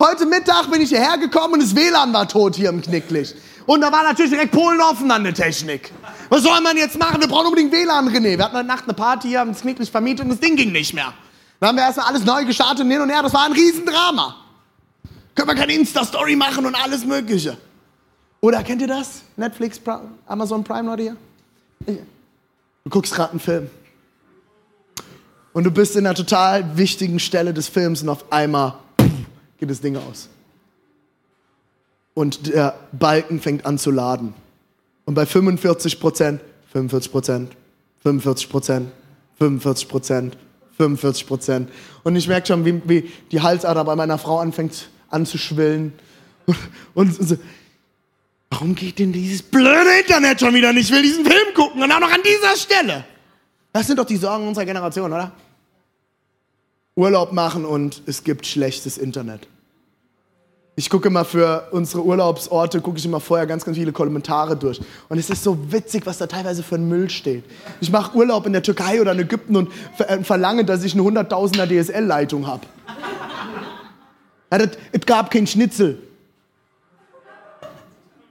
Heute 0.00 0.26
Mittag 0.26 0.70
bin 0.70 0.80
ich 0.80 0.88
hierher 0.88 1.16
gekommen 1.18 1.54
und 1.54 1.62
das 1.62 1.76
WLAN 1.76 2.12
war 2.12 2.26
tot 2.26 2.56
hier 2.56 2.70
im 2.70 2.82
Knicklicht. 2.82 3.36
Und 3.66 3.80
da 3.82 3.92
war 3.92 4.02
natürlich 4.02 4.32
direkt 4.32 4.50
Polen 4.50 4.80
offen 4.80 5.10
an 5.10 5.22
der 5.22 5.34
Technik. 5.34 5.92
Was 6.28 6.42
soll 6.42 6.60
man 6.60 6.76
jetzt 6.76 6.98
machen? 6.98 7.20
Wir 7.20 7.28
brauchen 7.28 7.46
unbedingt 7.46 7.72
WLAN, 7.72 8.08
René. 8.08 8.36
Wir 8.36 8.44
hatten 8.44 8.56
heute 8.56 8.66
Nacht 8.66 8.84
eine 8.84 8.94
Party 8.94 9.28
hier, 9.28 9.40
haben 9.40 9.52
das 9.52 9.62
Knicklich 9.62 9.90
vermietet 9.90 10.24
und 10.24 10.30
das 10.30 10.40
Ding 10.40 10.56
ging 10.56 10.72
nicht 10.72 10.92
mehr. 10.92 11.14
Dann 11.60 11.68
haben 11.68 11.76
wir 11.76 11.84
erstmal 11.84 12.06
alles 12.06 12.24
neu 12.24 12.44
gestartet 12.44 12.80
und 12.80 12.90
hin 12.90 13.00
und 13.00 13.10
her. 13.10 13.22
Das 13.22 13.32
war 13.32 13.44
ein 13.44 13.52
Riesendrama. 13.52 14.34
Können 15.36 15.48
wir 15.48 15.54
keine 15.54 15.72
Insta-Story 15.74 16.34
machen 16.34 16.66
und 16.66 16.74
alles 16.74 17.04
Mögliche. 17.04 17.56
Oder 18.40 18.64
kennt 18.64 18.82
ihr 18.82 18.88
das? 18.88 19.22
Netflix, 19.36 19.80
Amazon 20.26 20.64
Prime, 20.64 20.90
Leute 20.90 21.02
hier? 21.02 21.16
Du 22.84 22.90
guckst 22.90 23.14
gerade 23.14 23.30
einen 23.30 23.40
Film. 23.40 23.70
Und 25.52 25.64
du 25.64 25.70
bist 25.70 25.96
in 25.96 26.06
einer 26.06 26.14
total 26.14 26.76
wichtigen 26.76 27.18
Stelle 27.18 27.52
des 27.52 27.68
Films 27.68 28.02
und 28.02 28.08
auf 28.08 28.32
einmal 28.32 28.74
geht 29.58 29.70
das 29.70 29.80
Ding 29.80 29.96
aus 29.96 30.28
und 32.14 32.48
der 32.48 32.74
Balken 32.92 33.40
fängt 33.40 33.64
an 33.66 33.78
zu 33.78 33.90
laden. 33.90 34.34
Und 35.04 35.14
bei 35.14 35.26
45 35.26 36.00
Prozent, 36.00 36.40
45 36.72 37.10
Prozent, 37.12 37.52
45 38.02 38.48
Prozent, 38.48 38.92
45 39.38 39.88
Prozent, 39.88 40.36
45 40.76 41.26
Prozent. 41.26 41.70
Und 42.02 42.16
ich 42.16 42.28
merke 42.28 42.46
schon, 42.46 42.64
wie, 42.64 42.80
wie, 42.84 43.10
die 43.30 43.40
Halsader 43.40 43.84
bei 43.84 43.96
meiner 43.96 44.18
Frau 44.18 44.38
anfängt 44.38 44.88
anzuschwillen. 45.10 45.92
Und, 46.46 46.56
und 46.94 47.28
so, 47.28 47.36
warum 48.50 48.74
geht 48.74 48.98
denn 48.98 49.12
dieses 49.12 49.42
blöde 49.42 49.98
Internet 50.00 50.40
schon 50.40 50.54
wieder 50.54 50.72
nicht? 50.72 50.90
Ich 50.90 50.94
will 50.94 51.02
diesen 51.02 51.24
Film 51.24 51.54
gucken 51.54 51.82
und 51.82 51.90
auch 51.90 52.00
noch 52.00 52.12
an 52.12 52.20
dieser 52.24 52.56
Stelle. 52.56 53.04
Das 53.72 53.86
sind 53.86 53.98
doch 53.98 54.04
die 54.04 54.16
Sorgen 54.16 54.46
unserer 54.46 54.66
Generation, 54.66 55.12
oder? 55.12 55.32
Urlaub 56.94 57.32
machen 57.32 57.64
und 57.64 58.02
es 58.06 58.22
gibt 58.24 58.46
schlechtes 58.46 58.98
Internet. 58.98 59.48
Ich 60.74 60.88
gucke 60.88 61.08
immer 61.08 61.24
für 61.24 61.68
unsere 61.70 62.02
Urlaubsorte, 62.02 62.80
gucke 62.80 62.98
ich 62.98 63.04
immer 63.04 63.20
vorher 63.20 63.46
ganz, 63.46 63.64
ganz 63.64 63.76
viele 63.76 63.92
Kommentare 63.92 64.56
durch. 64.56 64.80
Und 65.10 65.18
es 65.18 65.28
ist 65.28 65.42
so 65.42 65.70
witzig, 65.70 66.06
was 66.06 66.16
da 66.16 66.26
teilweise 66.26 66.62
für 66.62 66.76
ein 66.76 66.88
Müll 66.88 67.10
steht. 67.10 67.44
Ich 67.80 67.90
mache 67.90 68.16
Urlaub 68.16 68.46
in 68.46 68.54
der 68.54 68.62
Türkei 68.62 69.00
oder 69.00 69.12
in 69.12 69.18
Ägypten 69.18 69.56
und 69.56 69.70
äh, 69.98 70.24
verlange, 70.24 70.64
dass 70.64 70.82
ich 70.82 70.94
eine 70.94 71.02
100.000er 71.02 71.66
DSL-Leitung 71.66 72.46
habe. 72.46 72.62
Ja, 74.50 74.58
es 74.92 75.06
gab 75.06 75.30
kein 75.30 75.46
Schnitzel. 75.46 75.98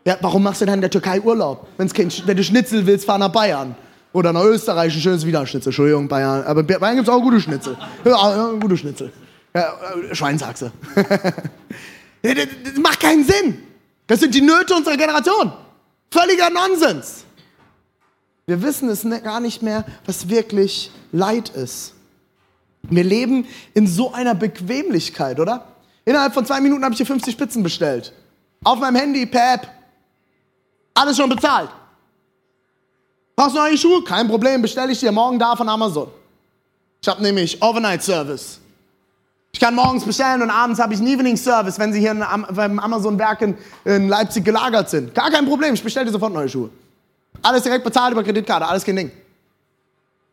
Ja, 0.03 0.17
warum 0.21 0.41
machst 0.41 0.61
du 0.61 0.65
denn 0.65 0.75
in 0.75 0.81
der 0.81 0.89
Türkei 0.89 1.21
Urlaub? 1.21 1.67
Wenn's 1.77 1.93
kein, 1.93 2.11
wenn 2.25 2.37
du 2.37 2.43
Schnitzel 2.43 2.85
willst, 2.87 3.05
fahr 3.05 3.19
nach 3.19 3.29
Bayern. 3.31 3.75
Oder 4.13 4.33
nach 4.33 4.43
Österreich, 4.43 4.93
ein 4.93 5.01
schönes 5.01 5.25
Widerschnitzel. 5.25 5.69
Entschuldigung, 5.69 6.07
Bayern. 6.07 6.43
Aber 6.43 6.61
in 6.61 6.67
Bayern 6.67 6.95
gibt 6.95 7.07
es 7.07 7.13
auch 7.13 7.21
gute 7.21 7.39
Schnitzel. 7.39 7.77
Ja, 8.03 8.51
gute 8.59 8.77
Schnitzel. 8.77 9.11
Ja, 9.53 9.73
äh, 10.09 10.15
Schweinsachse. 10.15 10.71
Das 12.23 12.77
macht 12.77 12.99
keinen 12.99 13.25
Sinn. 13.25 13.63
Das 14.05 14.19
sind 14.19 14.35
die 14.35 14.41
Nöte 14.41 14.75
unserer 14.75 14.95
Generation. 14.95 15.53
Völliger 16.11 16.51
Nonsens. 16.51 17.23
Wir 18.45 18.61
wissen 18.61 18.89
es 18.89 19.03
ne, 19.03 19.21
gar 19.21 19.39
nicht 19.39 19.63
mehr, 19.63 19.85
was 20.05 20.29
wirklich 20.29 20.91
Leid 21.11 21.49
ist. 21.49 21.95
Wir 22.83 23.03
leben 23.03 23.47
in 23.73 23.87
so 23.87 24.13
einer 24.13 24.35
Bequemlichkeit, 24.35 25.39
oder? 25.39 25.65
Innerhalb 26.05 26.35
von 26.35 26.45
zwei 26.45 26.61
Minuten 26.61 26.83
habe 26.83 26.93
ich 26.93 26.97
hier 26.97 27.07
50 27.07 27.33
Spitzen 27.33 27.63
bestellt. 27.63 28.13
Auf 28.63 28.79
meinem 28.79 28.97
Handy, 28.97 29.25
per 29.25 29.55
App. 29.55 29.67
Alles 30.93 31.17
schon 31.17 31.29
bezahlt. 31.29 31.69
Brauchst 33.35 33.55
du 33.55 33.59
neue 33.59 33.77
Schuhe? 33.77 34.03
Kein 34.03 34.27
Problem, 34.27 34.61
bestelle 34.61 34.91
ich 34.91 34.99
dir 34.99 35.11
morgen 35.11 35.39
da 35.39 35.55
von 35.55 35.67
Amazon. 35.67 36.07
Ich 37.01 37.07
habe 37.07 37.21
nämlich 37.21 37.61
Overnight 37.61 38.03
Service. 38.03 38.59
Ich 39.53 39.59
kann 39.59 39.75
morgens 39.75 40.05
bestellen 40.05 40.41
und 40.41 40.49
abends 40.49 40.79
habe 40.79 40.93
ich 40.93 40.99
einen 40.99 41.09
Evening 41.09 41.35
Service, 41.35 41.77
wenn 41.77 41.91
sie 41.91 41.99
hier 41.99 42.13
beim 42.51 42.79
Amazon-Werk 42.79 43.41
in, 43.41 43.57
in, 43.85 44.07
Leipzig 44.07 44.45
gelagert 44.45 44.89
sind. 44.89 45.13
Gar 45.13 45.29
kein 45.29 45.45
Problem, 45.45 45.73
ich 45.73 45.83
bestelle 45.83 46.05
dir 46.05 46.11
sofort 46.11 46.33
neue 46.33 46.47
Schuhe. 46.47 46.69
Alles 47.41 47.63
direkt 47.63 47.83
bezahlt 47.83 48.13
über 48.13 48.23
Kreditkarte, 48.23 48.65
alles 48.65 48.85
kein 48.85 48.95
Ding. 48.95 49.11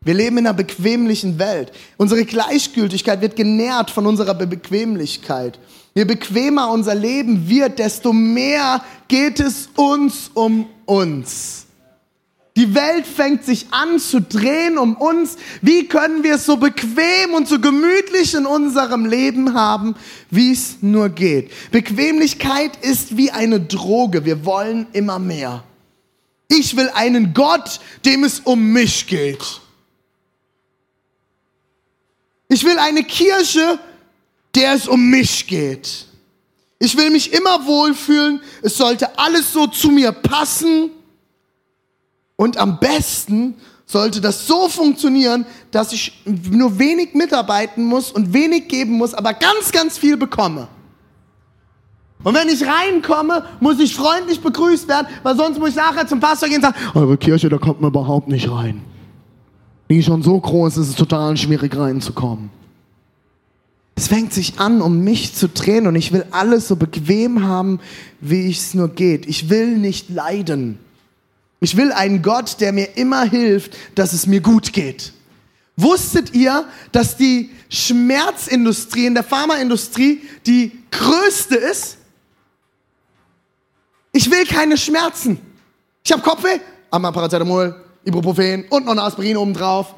Wir 0.01 0.13
leben 0.13 0.37
in 0.37 0.47
einer 0.47 0.53
bequemlichen 0.53 1.37
Welt. 1.39 1.73
Unsere 1.97 2.23
Gleichgültigkeit 2.23 3.19
wird 3.19 3.35
genährt 3.35 3.91
von 3.91 4.05
unserer 4.07 4.33
Bequemlichkeit. 4.33 5.59
Je 5.93 6.05
bequemer 6.05 6.71
unser 6.71 6.95
Leben 6.95 7.49
wird, 7.49 7.79
desto 7.79 8.13
mehr 8.13 8.81
geht 9.09 9.41
es 9.41 9.67
uns 9.75 10.31
um 10.33 10.69
uns. 10.85 11.65
Die 12.55 12.75
Welt 12.75 13.07
fängt 13.07 13.45
sich 13.45 13.67
an 13.71 13.99
zu 13.99 14.21
drehen 14.21 14.77
um 14.77 14.95
uns. 14.97 15.37
Wie 15.61 15.87
können 15.87 16.23
wir 16.23 16.35
es 16.35 16.45
so 16.45 16.57
bequem 16.57 17.33
und 17.33 17.47
so 17.47 17.59
gemütlich 17.59 18.33
in 18.33 18.45
unserem 18.45 19.05
Leben 19.05 19.53
haben, 19.53 19.95
wie 20.29 20.51
es 20.51 20.77
nur 20.81 21.09
geht? 21.09 21.51
Bequemlichkeit 21.71 22.71
ist 22.83 23.15
wie 23.15 23.31
eine 23.31 23.61
Droge. 23.61 24.25
Wir 24.25 24.45
wollen 24.45 24.87
immer 24.93 25.19
mehr. 25.19 25.63
Ich 26.49 26.75
will 26.75 26.89
einen 26.93 27.33
Gott, 27.33 27.79
dem 28.03 28.23
es 28.23 28.39
um 28.39 28.73
mich 28.73 29.07
geht. 29.07 29.61
Ich 32.49 32.63
will 32.63 32.79
eine 32.79 33.03
Kirche, 33.03 33.79
der 34.55 34.73
es 34.73 34.87
um 34.87 35.09
mich 35.09 35.45
geht. 35.45 36.07
Ich 36.79 36.97
will 36.97 37.11
mich 37.11 37.31
immer 37.31 37.65
wohlfühlen. 37.67 38.41
Es 38.63 38.77
sollte 38.77 39.19
alles 39.19 39.53
so 39.53 39.67
zu 39.67 39.91
mir 39.91 40.11
passen. 40.11 40.89
Und 42.39 42.55
am 42.55 42.79
besten 42.79 43.55
sollte 43.85 44.21
das 44.21 44.47
so 44.47 44.69
funktionieren, 44.69 45.45
dass 45.71 45.91
ich 45.91 46.23
nur 46.49 46.79
wenig 46.79 47.13
mitarbeiten 47.13 47.83
muss 47.83 48.13
und 48.13 48.31
wenig 48.31 48.69
geben 48.69 48.93
muss, 48.93 49.13
aber 49.13 49.33
ganz, 49.33 49.73
ganz 49.73 49.97
viel 49.97 50.15
bekomme. 50.15 50.69
Und 52.23 52.33
wenn 52.35 52.47
ich 52.47 52.63
reinkomme, 52.65 53.43
muss 53.59 53.77
ich 53.81 53.93
freundlich 53.93 54.39
begrüßt 54.39 54.87
werden, 54.87 55.07
weil 55.21 55.35
sonst 55.35 55.59
muss 55.59 55.71
ich 55.71 55.75
nachher 55.75 56.07
zum 56.07 56.21
Pastor 56.21 56.47
gehen 56.47 56.59
und 56.59 56.61
sagen, 56.61 56.77
eure 56.93 57.17
Kirche, 57.17 57.49
da 57.49 57.57
kommt 57.57 57.81
man 57.81 57.89
überhaupt 57.89 58.29
nicht 58.29 58.49
rein. 58.49 58.83
Die 59.89 59.97
ist 59.99 60.05
schon 60.05 60.23
so 60.23 60.39
groß, 60.39 60.77
ist 60.77 60.87
es 60.87 60.95
total 60.95 61.35
schwierig 61.35 61.75
reinzukommen. 61.75 62.51
Es 63.97 64.07
fängt 64.07 64.31
sich 64.31 64.61
an, 64.61 64.81
um 64.81 65.03
mich 65.03 65.35
zu 65.35 65.49
drehen 65.49 65.87
und 65.87 65.97
ich 65.97 66.13
will 66.13 66.23
alles 66.31 66.69
so 66.69 66.77
bequem 66.77 67.45
haben, 67.45 67.81
wie 68.21 68.49
es 68.49 68.73
nur 68.73 68.87
geht. 68.87 69.25
Ich 69.27 69.49
will 69.49 69.77
nicht 69.77 70.09
leiden. 70.09 70.79
Ich 71.61 71.75
will 71.75 71.91
einen 71.91 72.21
Gott, 72.21 72.61
der 72.61 72.71
mir 72.71 72.97
immer 72.97 73.23
hilft, 73.23 73.75
dass 73.95 74.13
es 74.13 74.25
mir 74.25 74.41
gut 74.41 74.71
geht. 74.71 75.13
Wusstet 75.75 76.33
ihr, 76.33 76.65
dass 76.91 77.17
die 77.17 77.51
Schmerzindustrie 77.69 79.05
in 79.05 79.13
der 79.13 79.23
Pharmaindustrie 79.23 80.21
die 80.45 80.71
größte 80.91 81.55
ist? 81.55 81.97
Ich 84.11 84.29
will 84.29 84.45
keine 84.45 84.77
Schmerzen. 84.77 85.39
Ich 86.03 86.11
habe 86.11 86.21
Kopfweh, 86.21 86.59
einmal 86.91 87.11
Paracetamol, 87.11 87.75
Ibuprofen 88.03 88.65
und 88.69 88.85
noch 88.85 88.93
eine 88.93 89.03
Aspirin 89.03 89.37
obendrauf. 89.37 89.95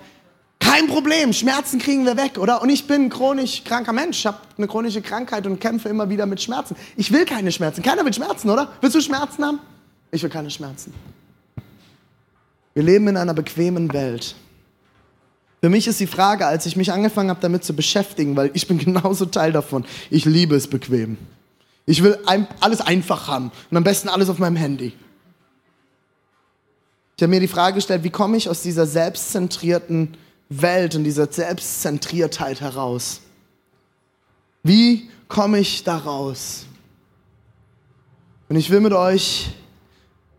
Kein 0.59 0.87
Problem, 0.87 1.33
Schmerzen 1.33 1.79
kriegen 1.79 2.05
wir 2.05 2.17
weg, 2.17 2.37
oder? 2.37 2.61
Und 2.61 2.69
ich 2.69 2.85
bin 2.85 3.05
ein 3.05 3.09
chronisch 3.09 3.63
kranker 3.63 3.93
Mensch, 3.93 4.19
ich 4.19 4.25
habe 4.27 4.37
eine 4.57 4.67
chronische 4.67 5.01
Krankheit 5.01 5.47
und 5.47 5.59
kämpfe 5.59 5.89
immer 5.89 6.09
wieder 6.09 6.25
mit 6.25 6.41
Schmerzen. 6.41 6.75
Ich 6.95 7.11
will 7.11 7.25
keine 7.25 7.51
Schmerzen. 7.51 7.81
Keiner 7.81 8.05
will 8.05 8.13
Schmerzen, 8.13 8.49
oder? 8.49 8.71
Willst 8.81 8.95
du 8.95 9.01
Schmerzen 9.01 9.43
haben? 9.43 9.59
Ich 10.11 10.21
will 10.21 10.29
keine 10.29 10.51
Schmerzen. 10.51 10.93
Wir 12.73 12.83
leben 12.83 13.07
in 13.07 13.17
einer 13.17 13.33
bequemen 13.33 13.91
Welt. 13.93 14.35
Für 15.61 15.69
mich 15.69 15.87
ist 15.87 15.99
die 15.99 16.07
Frage, 16.07 16.47
als 16.47 16.65
ich 16.65 16.75
mich 16.75 16.91
angefangen 16.91 17.29
habe, 17.29 17.41
damit 17.41 17.63
zu 17.63 17.75
beschäftigen, 17.75 18.35
weil 18.35 18.49
ich 18.53 18.67
bin 18.67 18.77
genauso 18.85 19.25
Teil 19.25 19.51
davon. 19.51 19.85
Ich 20.09 20.25
liebe 20.25 20.55
es 20.55 20.67
bequem. 20.67 21.17
Ich 21.85 22.03
will 22.03 22.17
alles 22.59 22.81
einfach 22.81 23.27
haben 23.27 23.51
und 23.69 23.77
am 23.77 23.83
besten 23.83 24.07
alles 24.07 24.29
auf 24.29 24.39
meinem 24.39 24.55
Handy. 24.55 24.93
Ich 27.17 27.23
habe 27.23 27.29
mir 27.31 27.39
die 27.39 27.47
Frage 27.47 27.75
gestellt, 27.75 28.03
wie 28.03 28.09
komme 28.09 28.37
ich 28.37 28.49
aus 28.49 28.61
dieser 28.61 28.87
selbstzentrierten 28.87 30.15
Welt 30.49 30.95
und 30.95 31.03
dieser 31.03 31.31
Selbstzentriertheit 31.31 32.61
heraus? 32.61 33.21
Wie 34.63 35.09
komme 35.27 35.59
ich 35.59 35.83
da 35.83 35.97
raus? 35.97 36.65
Und 38.49 38.55
ich 38.55 38.69
will 38.69 38.79
mit 38.79 38.93
euch 38.93 39.51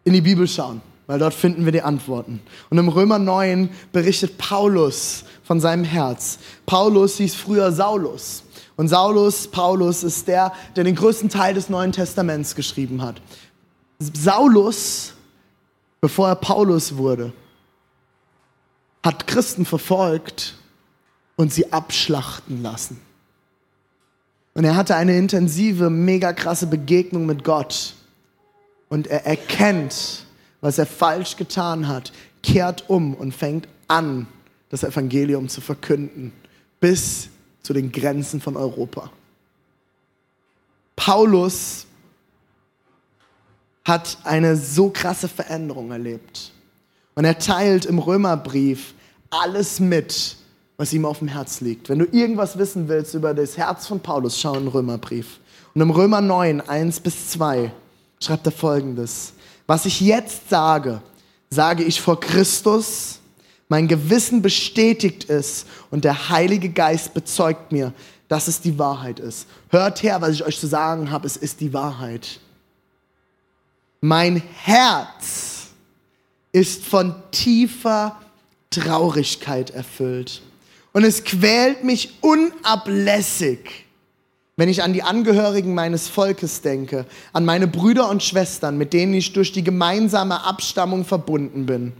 in 0.05 0.13
die 0.13 0.21
Bibel 0.21 0.47
schauen, 0.49 0.81
weil 1.13 1.19
dort 1.19 1.35
finden 1.35 1.67
wir 1.67 1.73
die 1.73 1.83
Antworten. 1.83 2.41
Und 2.71 2.79
im 2.79 2.89
Römer 2.89 3.19
9 3.19 3.69
berichtet 3.93 4.39
Paulus 4.39 5.25
von 5.45 5.61
seinem 5.61 5.85
Herz. 5.85 6.39
Paulus 6.65 7.19
hieß 7.19 7.35
früher 7.35 7.71
Saulus. 7.71 8.45
Und 8.77 8.89
Saulus, 8.89 9.47
Paulus, 9.47 10.05
ist 10.05 10.27
der, 10.27 10.55
der 10.75 10.85
den 10.85 10.95
größten 10.95 11.29
Teil 11.29 11.53
des 11.53 11.69
Neuen 11.69 11.93
Testaments 11.93 12.55
geschrieben 12.55 13.03
hat. 13.03 13.21
Saulus, 13.99 15.13
bevor 16.01 16.29
er 16.29 16.37
Paulus 16.37 16.97
wurde, 16.97 17.35
hat 19.05 19.27
Christen 19.27 19.67
verfolgt 19.67 20.55
und 21.37 21.53
sie 21.53 21.75
abschlachten 21.75 22.63
lassen. 22.63 22.99
Und 24.55 24.65
er 24.65 24.77
hatte 24.77 24.97
eine 24.97 25.19
intensive, 25.19 25.91
mega 25.91 26.33
krasse 26.33 26.69
Begegnung 26.69 27.27
mit 27.27 27.45
Gott. 27.45 27.97
Und 28.89 29.09
er 29.09 29.27
erkennt, 29.27 30.25
was 30.63 30.79
er 30.79 30.87
falsch 30.87 31.37
getan 31.37 31.87
hat, 31.89 32.13
kehrt 32.43 32.89
um 32.89 33.13
und 33.13 33.35
fängt 33.35 33.69
an, 33.89 34.27
das 34.71 34.85
Evangelium 34.85 35.51
zu 35.51 35.61
verkünden, 35.61 36.33
bis 36.81 37.29
zu 37.63 37.75
den 37.75 37.93
Grenzen 37.93 38.41
von 38.41 38.57
Europa. 38.57 39.11
Paulus 40.97 41.87
hat 43.85 44.19
eine 44.25 44.57
so 44.57 44.91
krasse 44.91 45.29
Veränderung 45.29 45.91
erlebt. 45.91 46.53
Und 47.15 47.25
er 47.25 47.39
teilt 47.39 47.85
im 47.85 47.99
Römerbrief 47.99 48.95
alles 49.31 49.81
mit, 49.81 50.37
was 50.77 50.93
ihm 50.93 51.05
auf 51.05 51.19
dem 51.19 51.29
Herz 51.29 51.61
liegt. 51.61 51.89
Wenn 51.89 51.99
du 51.99 52.07
irgendwas 52.07 52.57
wissen 52.57 52.89
willst 52.89 53.15
über 53.15 53.35
das 53.35 53.57
Herz 53.57 53.87
von 53.87 54.01
Paulus, 54.01 54.39
schau 54.41 54.55
in 54.55 54.61
den 54.61 54.69
Römerbrief. 54.69 55.41
Und 55.75 55.81
im 55.81 55.91
Römer 55.91 56.21
9, 56.21 56.61
1 56.61 57.01
bis 57.01 57.31
2 57.31 57.73
schreibt 58.21 58.47
er 58.47 58.53
folgendes. 58.53 59.35
Was 59.67 59.87
ich 59.87 60.01
jetzt 60.01 60.49
sage, 60.49 61.03
sage 61.51 61.85
ich 61.85 62.01
vor 62.01 62.21
Christus, 62.21 63.21
mein 63.69 63.89
Gewissen 63.89 64.43
bestätigt 64.43 65.31
es 65.31 65.65
und 65.91 66.05
der 66.05 66.29
Heilige 66.29 66.69
Geist 66.69 67.15
bezeugt 67.15 67.73
mir, 67.73 67.93
dass 68.29 68.49
es 68.49 68.61
die 68.61 68.79
Wahrheit 68.79 69.19
ist. 69.19 69.47
Hört 69.69 70.03
her, 70.03 70.21
was 70.21 70.31
ich 70.33 70.45
euch 70.45 70.59
zu 70.59 70.67
sagen 70.67 71.11
habe, 71.11 71.27
es 71.27 71.37
ist 71.37 71.61
die 71.61 71.73
Wahrheit. 71.73 72.41
Mein 74.01 74.43
Herz 74.63 75.69
ist 76.53 76.85
von 76.85 77.15
tiefer 77.31 78.21
Traurigkeit 78.71 79.71
erfüllt. 79.71 80.43
Und 80.93 81.05
es 81.05 81.25
quält 81.25 81.85
mich 81.85 82.19
unablässig, 82.21 83.87
wenn 84.57 84.69
ich 84.69 84.83
an 84.83 84.93
die 84.93 85.03
Angehörigen 85.03 85.75
meines 85.75 86.09
Volkes 86.09 86.61
denke, 86.61 87.07
an 87.33 87.45
meine 87.45 87.67
Brüder 87.67 88.09
und 88.11 88.23
Schwestern, 88.23 88.77
mit 88.77 88.93
denen 88.93 89.15
ich 89.15 89.33
durch 89.33 89.53
die 89.53 89.65
gemeinsame 89.65 90.45
Abstammung 90.45 91.05
verbunden 91.05 91.67
bin. 91.67 91.93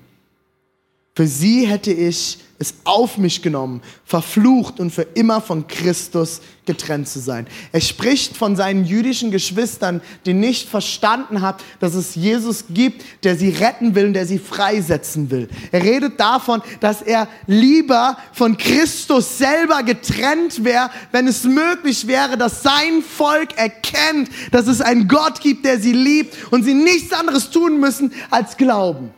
Für 1.15 1.27
sie 1.27 1.67
hätte 1.67 1.93
ich 1.93 2.39
es 2.63 2.75
auf 2.85 3.19
mich 3.19 3.43
genommen, 3.43 3.83
verflucht 4.05 4.81
und 4.81 4.91
für 4.91 5.03
immer 5.03 5.41
von 5.41 5.67
Christus 5.67 6.41
getrennt 6.65 7.09
zu 7.09 7.19
sein. 7.19 7.47
Er 7.73 7.81
spricht 7.81 8.37
von 8.37 8.57
seinen 8.57 8.85
jüdischen 8.85 9.31
Geschwistern, 9.31 10.01
die 10.25 10.33
nicht 10.33 10.69
verstanden 10.69 11.43
haben, 11.43 11.59
dass 11.81 11.95
es 11.95 12.15
Jesus 12.15 12.67
gibt, 12.71 13.05
der 13.25 13.37
sie 13.37 13.51
retten 13.51 13.95
will 13.95 14.07
und 14.07 14.13
der 14.15 14.27
sie 14.27 14.39
freisetzen 14.39 15.31
will. 15.31 15.49
Er 15.73 15.83
redet 15.83 16.21
davon, 16.21 16.63
dass 16.81 17.03
er 17.03 17.29
lieber 17.47 18.17
von 18.33 18.57
Christus 18.57 19.39
selber 19.39 19.83
getrennt 19.83 20.65
wäre, 20.65 20.91
wenn 21.11 21.27
es 21.27 21.45
möglich 21.45 22.07
wäre, 22.07 22.39
dass 22.39 22.63
sein 22.63 23.03
Volk 23.03 23.59
erkennt, 23.59 24.31
dass 24.53 24.69
es 24.69 24.81
einen 24.81 25.09
Gott 25.09 25.41
gibt, 25.41 25.65
der 25.65 25.81
sie 25.81 25.93
liebt 25.93 26.53
und 26.53 26.63
sie 26.63 26.75
nichts 26.75 27.13
anderes 27.13 27.51
tun 27.51 27.81
müssen 27.81 28.13
als 28.31 28.57
glauben. 28.57 29.11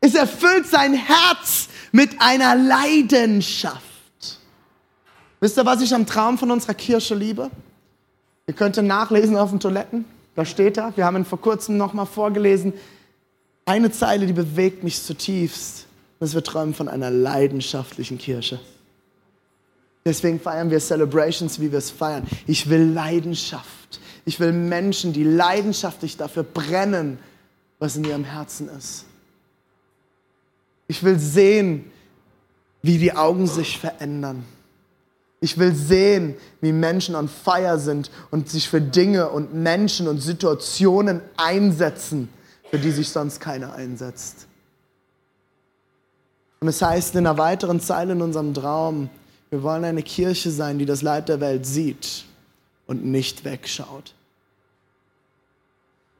Es 0.00 0.14
erfüllt 0.14 0.66
sein 0.66 0.94
Herz 0.94 1.68
mit 1.92 2.20
einer 2.20 2.56
Leidenschaft. 2.56 3.82
Wisst 5.40 5.58
ihr, 5.58 5.66
was 5.66 5.82
ich 5.82 5.94
am 5.94 6.06
Traum 6.06 6.38
von 6.38 6.50
unserer 6.50 6.74
Kirche 6.74 7.14
liebe? 7.14 7.50
Ihr 8.46 8.54
könnt 8.54 8.76
nachlesen 8.76 9.36
auf 9.36 9.50
den 9.50 9.60
Toiletten. 9.60 10.04
Da 10.34 10.44
steht 10.44 10.76
da. 10.76 10.92
Wir 10.96 11.04
haben 11.04 11.16
ihn 11.16 11.24
vor 11.24 11.40
kurzem 11.40 11.76
nochmal 11.76 12.06
vorgelesen. 12.06 12.72
Eine 13.64 13.92
Zeile, 13.92 14.26
die 14.26 14.32
bewegt 14.32 14.82
mich 14.82 15.02
zutiefst, 15.02 15.86
dass 16.18 16.34
wir 16.34 16.42
träumen 16.42 16.74
von 16.74 16.88
einer 16.88 17.10
leidenschaftlichen 17.10 18.18
Kirche. 18.18 18.58
Deswegen 20.04 20.40
feiern 20.40 20.70
wir 20.70 20.80
Celebrations, 20.80 21.60
wie 21.60 21.70
wir 21.70 21.78
es 21.78 21.90
feiern. 21.90 22.26
Ich 22.46 22.68
will 22.68 22.92
Leidenschaft. 22.92 24.00
Ich 24.24 24.40
will 24.40 24.52
Menschen, 24.52 25.12
die 25.12 25.24
leidenschaftlich 25.24 26.16
dafür 26.16 26.42
brennen, 26.42 27.18
was 27.78 27.96
in 27.96 28.04
ihrem 28.04 28.24
Herzen 28.24 28.68
ist. 28.68 29.04
Ich 30.92 31.02
will 31.02 31.18
sehen, 31.18 31.90
wie 32.82 32.98
die 32.98 33.14
Augen 33.14 33.46
sich 33.46 33.78
verändern. 33.78 34.44
Ich 35.40 35.56
will 35.56 35.74
sehen, 35.74 36.34
wie 36.60 36.70
Menschen 36.70 37.14
on 37.14 37.30
fire 37.30 37.78
sind 37.78 38.10
und 38.30 38.50
sich 38.50 38.68
für 38.68 38.82
Dinge 38.82 39.30
und 39.30 39.54
Menschen 39.54 40.06
und 40.06 40.20
Situationen 40.20 41.22
einsetzen, 41.38 42.28
für 42.70 42.78
die 42.78 42.90
sich 42.90 43.08
sonst 43.08 43.40
keiner 43.40 43.72
einsetzt. 43.72 44.46
Und 46.60 46.68
es 46.68 46.82
heißt 46.82 47.14
in 47.14 47.26
einer 47.26 47.38
weiteren 47.38 47.80
Zeile 47.80 48.12
in 48.12 48.20
unserem 48.20 48.52
Traum, 48.52 49.08
wir 49.48 49.62
wollen 49.62 49.84
eine 49.84 50.02
Kirche 50.02 50.50
sein, 50.50 50.78
die 50.78 50.84
das 50.84 51.00
Leid 51.00 51.30
der 51.30 51.40
Welt 51.40 51.64
sieht 51.64 52.26
und 52.86 53.02
nicht 53.02 53.46
wegschaut. 53.46 54.12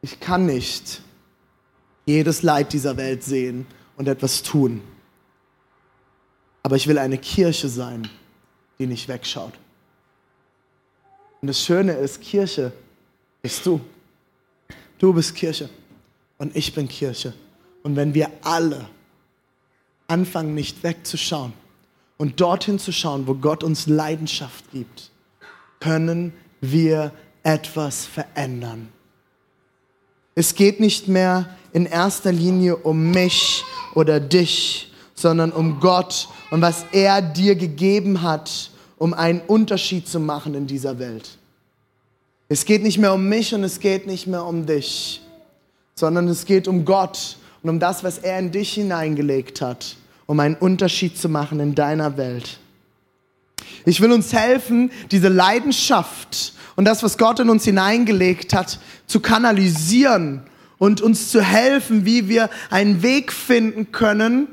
Ich 0.01 0.19
kann 0.19 0.47
nicht 0.47 1.03
jedes 2.07 2.43
Leid 2.43 2.73
dieser 2.73 2.97
Welt 2.97 3.23
sehen 3.23 3.67
und 3.97 4.09
etwas 4.09 4.43
tun. 4.43 4.83
Aber 6.63 6.77
ich 6.77 6.87
will 6.87 6.99
eine 6.99 7.19
Kirche 7.19 7.69
sein, 7.69 8.09
die 8.79 8.87
nicht 8.87 9.09
wegschaut. 9.09 9.53
Und 11.41 11.49
das 11.49 11.61
Schöne 11.61 11.93
ist, 11.93 12.21
Kirche 12.21 12.73
bist 13.43 13.67
du. 13.67 13.81
Du 14.99 15.13
bist 15.13 15.35
Kirche. 15.35 15.69
und 16.43 16.57
ich 16.57 16.75
bin 16.75 16.89
Kirche. 16.89 17.35
Und 17.85 17.95
wenn 17.95 18.15
wir 18.15 18.29
alle 18.43 18.89
anfangen, 20.09 20.55
nicht 20.55 20.83
wegzuschauen 20.83 21.53
und 22.17 22.41
dorthin 22.41 22.81
zu 22.81 22.91
schauen, 22.91 23.29
wo 23.29 23.35
Gott 23.35 23.63
uns 23.63 23.87
Leidenschaft 23.87 24.71
gibt, 24.73 25.13
können 25.79 26.33
wir 26.61 27.13
etwas 27.45 28.07
verändern. 28.07 28.89
Es 30.35 30.57
geht 30.57 30.81
nicht 30.81 31.07
mehr 31.07 31.57
in 31.73 31.87
erster 31.87 32.33
Linie 32.33 32.77
um 32.77 33.11
mich 33.11 33.65
oder 33.95 34.21
dich, 34.21 34.93
sondern 35.15 35.53
um 35.53 35.81
Gott 35.81 36.29
und 36.51 36.61
was 36.61 36.85
er 36.93 37.23
dir 37.23 37.55
gegeben 37.55 38.23
hat, 38.23 38.71
um 38.99 39.15
einen 39.15 39.41
Unterschied 39.41 40.07
zu 40.07 40.21
machen 40.21 40.55
in 40.55 40.67
dieser 40.67 40.99
Welt. 40.99 41.39
Es 42.49 42.65
geht 42.65 42.83
nicht 42.83 42.99
mehr 42.99 43.15
um 43.15 43.29
mich 43.29 43.55
und 43.55 43.65
es 43.65 43.81
geht 43.81 44.07
nicht 44.07 44.27
mehr 44.27 44.45
um 44.45 44.67
dich, 44.67 45.23
sondern 45.95 46.29
es 46.29 46.45
geht 46.45 46.69
um 46.69 46.85
Gott 46.85 47.37
und 47.63 47.71
um 47.71 47.81
das, 47.81 48.05
was 48.05 48.19
er 48.19 48.39
in 48.39 48.51
dich 48.51 48.75
hineingelegt 48.75 49.61
hat, 49.61 49.97
um 50.27 50.39
einen 50.41 50.57
Unterschied 50.57 51.19
zu 51.19 51.29
machen 51.29 51.61
in 51.61 51.75
deiner 51.75 52.17
Welt. 52.17 52.59
Ich 53.85 54.01
will 54.01 54.13
uns 54.13 54.33
helfen, 54.33 54.91
diese 55.11 55.29
Leidenschaft 55.29 56.53
und 56.77 56.85
das, 56.85 57.03
was 57.03 57.19
Gott 57.19 57.41
in 57.41 57.49
uns 57.49 57.65
hineingelegt 57.65 58.55
hat, 58.55 58.79
zu 59.07 59.21
kanalisieren 59.21 60.43
und 60.83 61.01
uns 61.01 61.29
zu 61.29 61.41
helfen, 61.41 62.05
wie 62.05 62.29
wir 62.29 62.51
einen 62.69 63.05
Weg 63.05 63.33
finden 63.33 63.93
können, 63.93 64.49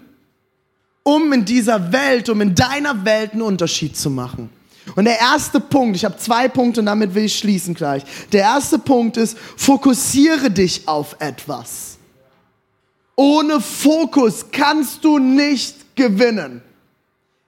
um 1.01 1.33
in 1.33 1.43
dieser 1.43 1.91
Welt, 1.91 2.29
um 2.29 2.39
in 2.41 2.53
deiner 2.53 3.03
Welt 3.03 3.31
einen 3.31 3.41
Unterschied 3.41 3.97
zu 3.97 4.11
machen. 4.11 4.51
Und 4.95 5.05
der 5.05 5.19
erste 5.19 5.59
Punkt, 5.59 5.95
ich 5.95 6.05
habe 6.05 6.17
zwei 6.17 6.47
Punkte 6.47 6.81
und 6.81 6.85
damit 6.85 7.15
will 7.15 7.25
ich 7.25 7.35
schließen 7.35 7.73
gleich. 7.73 8.03
Der 8.31 8.41
erste 8.41 8.77
Punkt 8.77 9.17
ist, 9.17 9.39
fokussiere 9.57 10.51
dich 10.51 10.87
auf 10.87 11.15
etwas. 11.17 11.97
Ohne 13.15 13.59
Fokus 13.59 14.45
kannst 14.51 15.03
du 15.03 15.17
nicht 15.17 15.95
gewinnen 15.95 16.61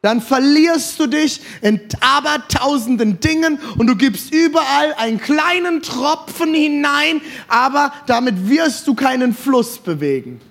dann 0.01 0.21
verlierst 0.21 0.99
du 0.99 1.07
dich 1.07 1.41
in 1.61 1.79
abertausenden 1.99 3.19
Dingen 3.19 3.59
und 3.77 3.87
du 3.87 3.95
gibst 3.95 4.33
überall 4.33 4.93
einen 4.95 5.19
kleinen 5.19 5.81
Tropfen 5.83 6.53
hinein, 6.53 7.21
aber 7.47 7.93
damit 8.07 8.49
wirst 8.49 8.87
du 8.87 8.95
keinen 8.95 9.33
Fluss 9.33 9.77
bewegen. 9.77 10.41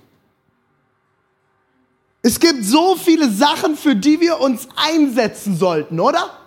Es 2.21 2.39
gibt 2.39 2.63
so 2.63 2.95
viele 2.95 3.29
Sachen, 3.29 3.75
für 3.75 3.95
die 3.95 4.21
wir 4.21 4.39
uns 4.39 4.67
einsetzen 4.75 5.57
sollten, 5.57 5.99
oder? 5.99 6.37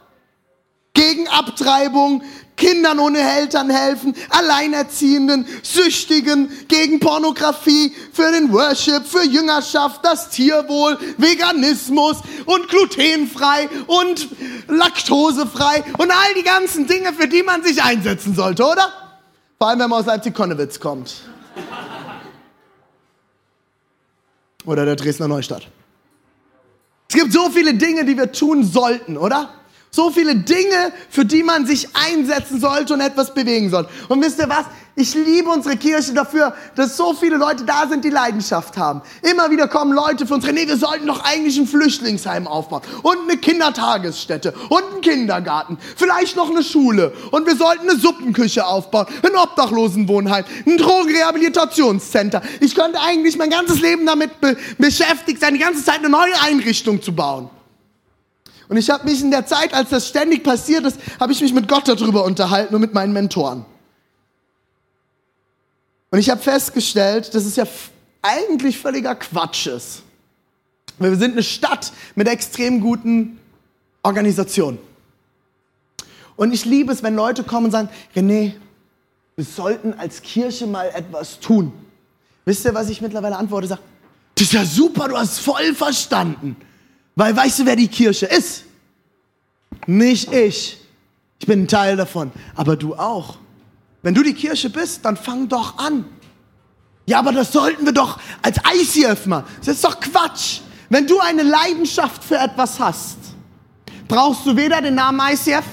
Gegen 0.94 1.26
Abtreibung, 1.28 2.22
Kindern 2.56 2.98
ohne 2.98 3.18
Eltern 3.18 3.70
helfen, 3.70 4.14
Alleinerziehenden, 4.30 5.46
Süchtigen, 5.62 6.50
gegen 6.68 7.00
Pornografie, 7.00 7.94
für 8.12 8.30
den 8.30 8.52
Worship, 8.52 9.06
für 9.06 9.24
Jüngerschaft, 9.24 10.04
das 10.04 10.30
Tierwohl, 10.30 10.98
Veganismus 11.18 12.18
und 12.46 12.68
glutenfrei 12.68 13.68
und 13.86 14.28
laktosefrei 14.68 15.84
und 15.98 16.10
all 16.10 16.34
die 16.36 16.44
ganzen 16.44 16.86
Dinge, 16.86 17.12
für 17.12 17.28
die 17.28 17.42
man 17.42 17.62
sich 17.62 17.82
einsetzen 17.82 18.34
sollte, 18.34 18.64
oder? 18.64 18.92
Vor 19.58 19.68
allem, 19.68 19.80
wenn 19.80 19.90
man 19.90 20.00
aus 20.00 20.06
Leipzig-Konnewitz 20.06 20.78
kommt. 20.78 21.14
Oder 24.66 24.84
der 24.84 24.96
Dresdner 24.96 25.28
Neustadt. 25.28 25.68
Es 27.08 27.14
gibt 27.14 27.32
so 27.32 27.50
viele 27.50 27.74
Dinge, 27.74 28.04
die 28.04 28.16
wir 28.16 28.32
tun 28.32 28.64
sollten, 28.64 29.16
oder? 29.16 29.50
So 29.94 30.10
viele 30.10 30.34
Dinge, 30.34 30.92
für 31.08 31.24
die 31.24 31.44
man 31.44 31.66
sich 31.66 31.86
einsetzen 31.94 32.60
sollte 32.60 32.94
und 32.94 33.00
etwas 33.00 33.32
bewegen 33.32 33.70
soll. 33.70 33.86
Und 34.08 34.20
wisst 34.24 34.40
ihr 34.40 34.48
was? 34.48 34.64
Ich 34.96 35.14
liebe 35.14 35.48
unsere 35.50 35.76
Kirche 35.76 36.12
dafür, 36.12 36.52
dass 36.74 36.96
so 36.96 37.14
viele 37.14 37.36
Leute 37.36 37.64
da 37.64 37.86
sind, 37.88 38.04
die 38.04 38.10
Leidenschaft 38.10 38.76
haben. 38.76 39.02
Immer 39.22 39.52
wieder 39.52 39.68
kommen 39.68 39.92
Leute 39.92 40.26
für 40.26 40.34
uns, 40.34 40.46
nee, 40.46 40.66
wir 40.66 40.76
sollten 40.76 41.06
doch 41.06 41.22
eigentlich 41.24 41.56
ein 41.58 41.68
Flüchtlingsheim 41.68 42.48
aufbauen 42.48 42.82
und 43.02 43.18
eine 43.22 43.36
Kindertagesstätte 43.36 44.52
und 44.68 44.82
einen 44.82 45.00
Kindergarten, 45.00 45.78
vielleicht 45.96 46.34
noch 46.34 46.50
eine 46.50 46.64
Schule 46.64 47.12
und 47.30 47.46
wir 47.46 47.54
sollten 47.54 47.88
eine 47.88 47.96
Suppenküche 47.96 48.66
aufbauen, 48.66 49.06
ein 49.22 49.36
Obdachlosenwohnheim, 49.36 50.44
ein 50.66 50.76
Drogenrehabilitationscenter. 50.76 52.42
Ich 52.60 52.74
könnte 52.74 53.00
eigentlich 53.00 53.38
mein 53.38 53.50
ganzes 53.50 53.80
Leben 53.80 54.06
damit 54.06 54.40
be 54.40 54.56
beschäftigt 54.78 55.40
sein, 55.40 55.54
die 55.54 55.60
ganze 55.60 55.84
Zeit 55.84 55.98
eine 55.98 56.08
neue 56.08 56.40
Einrichtung 56.42 57.00
zu 57.00 57.14
bauen. 57.14 57.48
Und 58.68 58.76
ich 58.76 58.90
habe 58.90 59.04
mich 59.04 59.20
in 59.20 59.30
der 59.30 59.46
Zeit, 59.46 59.74
als 59.74 59.90
das 59.90 60.08
ständig 60.08 60.42
passiert 60.42 60.84
ist, 60.84 60.98
habe 61.20 61.32
ich 61.32 61.40
mich 61.40 61.52
mit 61.52 61.68
Gott 61.68 61.86
darüber 61.86 62.24
unterhalten 62.24 62.74
und 62.74 62.80
mit 62.80 62.94
meinen 62.94 63.12
Mentoren. 63.12 63.64
Und 66.10 66.18
ich 66.18 66.30
habe 66.30 66.40
festgestellt, 66.40 67.34
dass 67.34 67.44
es 67.44 67.56
ja 67.56 67.64
eigentlich 68.22 68.78
völliger 68.78 69.14
Quatsch 69.14 69.66
ist. 69.66 70.02
Wir 70.98 71.16
sind 71.16 71.32
eine 71.32 71.42
Stadt 71.42 71.92
mit 72.14 72.28
extrem 72.28 72.80
guten 72.80 73.38
Organisationen. 74.02 74.78
Und 76.36 76.52
ich 76.52 76.64
liebe 76.64 76.92
es, 76.92 77.02
wenn 77.02 77.14
Leute 77.14 77.44
kommen 77.44 77.66
und 77.66 77.72
sagen, 77.72 77.88
René, 78.14 78.52
wir 79.36 79.44
sollten 79.44 79.92
als 79.94 80.22
Kirche 80.22 80.66
mal 80.66 80.90
etwas 80.94 81.40
tun. 81.40 81.72
Wisst 82.44 82.64
ihr, 82.64 82.74
was 82.74 82.88
ich 82.88 83.00
mittlerweile 83.00 83.36
antworte? 83.36 83.66
Sag, 83.66 83.80
das 84.36 84.46
ist 84.46 84.52
ja 84.52 84.64
super, 84.64 85.08
du 85.08 85.16
hast 85.16 85.40
voll 85.40 85.74
verstanden. 85.74 86.56
Weil 87.16 87.36
weißt 87.36 87.60
du, 87.60 87.66
wer 87.66 87.76
die 87.76 87.88
Kirche 87.88 88.26
ist? 88.26 88.64
Nicht 89.86 90.32
ich. 90.32 90.80
Ich 91.38 91.46
bin 91.46 91.62
ein 91.62 91.68
Teil 91.68 91.96
davon. 91.96 92.32
Aber 92.54 92.76
du 92.76 92.94
auch. 92.94 93.36
Wenn 94.02 94.14
du 94.14 94.22
die 94.22 94.34
Kirche 94.34 94.70
bist, 94.70 95.04
dann 95.04 95.16
fang 95.16 95.48
doch 95.48 95.78
an. 95.78 96.04
Ja, 97.06 97.18
aber 97.18 97.32
das 97.32 97.52
sollten 97.52 97.84
wir 97.84 97.92
doch 97.92 98.18
als 98.42 98.58
ICF 98.74 99.26
machen. 99.26 99.44
Das 99.58 99.76
ist 99.76 99.84
doch 99.84 100.00
Quatsch. 100.00 100.60
Wenn 100.88 101.06
du 101.06 101.18
eine 101.20 101.42
Leidenschaft 101.42 102.24
für 102.24 102.36
etwas 102.36 102.78
hast, 102.78 103.18
brauchst 104.08 104.46
du 104.46 104.56
weder 104.56 104.80
den 104.80 104.94
Namen 104.94 105.20
ICF, 105.20 105.64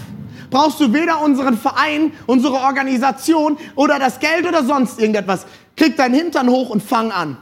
brauchst 0.49 0.79
du 0.79 0.91
weder 0.91 1.21
unseren 1.21 1.57
Verein, 1.57 2.11
unsere 2.27 2.55
Organisation 2.55 3.57
oder 3.75 3.99
das 3.99 4.19
Geld 4.19 4.45
oder 4.45 4.63
sonst 4.63 4.99
irgendetwas. 4.99 5.45
Krieg 5.75 5.95
deinen 5.97 6.15
Hintern 6.15 6.49
hoch 6.49 6.69
und 6.69 6.83
fang 6.83 7.11
an. 7.11 7.37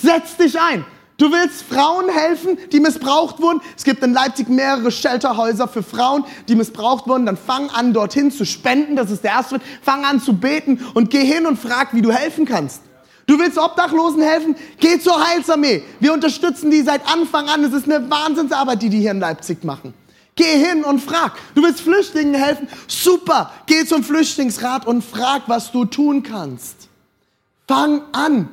Setz 0.00 0.36
dich 0.36 0.60
ein. 0.60 0.84
Du 1.16 1.30
willst 1.30 1.62
Frauen 1.62 2.08
helfen, 2.08 2.58
die 2.72 2.80
missbraucht 2.80 3.40
wurden. 3.40 3.60
Es 3.76 3.84
gibt 3.84 4.02
in 4.02 4.12
Leipzig 4.12 4.48
mehrere 4.48 4.90
Shelterhäuser 4.90 5.68
für 5.68 5.84
Frauen, 5.84 6.24
die 6.48 6.56
missbraucht 6.56 7.06
wurden. 7.06 7.26
Dann 7.26 7.36
fang 7.36 7.70
an, 7.70 7.92
dorthin 7.92 8.32
zu 8.32 8.44
spenden. 8.44 8.96
Das 8.96 9.10
ist 9.10 9.22
der 9.22 9.30
erste 9.32 9.56
Schritt. 9.56 9.62
Fang 9.82 10.04
an 10.04 10.20
zu 10.20 10.32
beten 10.32 10.84
und 10.94 11.10
geh 11.10 11.24
hin 11.24 11.46
und 11.46 11.56
frag, 11.56 11.94
wie 11.94 12.02
du 12.02 12.10
helfen 12.10 12.46
kannst. 12.46 12.82
Du 13.26 13.38
willst 13.38 13.58
Obdachlosen 13.58 14.22
helfen? 14.22 14.56
Geh 14.80 14.98
zur 14.98 15.24
Heilsarmee. 15.24 15.82
Wir 16.00 16.12
unterstützen 16.12 16.70
die 16.70 16.82
seit 16.82 17.06
Anfang 17.08 17.48
an. 17.48 17.62
Es 17.64 17.72
ist 17.72 17.90
eine 17.90 18.10
Wahnsinnsarbeit, 18.10 18.82
die 18.82 18.90
die 18.90 19.00
hier 19.00 19.12
in 19.12 19.20
Leipzig 19.20 19.64
machen. 19.64 19.94
Geh 20.34 20.58
hin 20.58 20.82
und 20.82 21.00
frag. 21.00 21.32
Du 21.54 21.62
willst 21.62 21.80
Flüchtlingen 21.80 22.34
helfen? 22.34 22.68
Super. 22.88 23.52
Geh 23.66 23.86
zum 23.86 24.02
Flüchtlingsrat 24.02 24.84
und 24.84 25.02
frag, 25.02 25.42
was 25.46 25.70
du 25.70 25.84
tun 25.84 26.24
kannst. 26.24 26.88
Fang 27.68 28.02
an. 28.12 28.48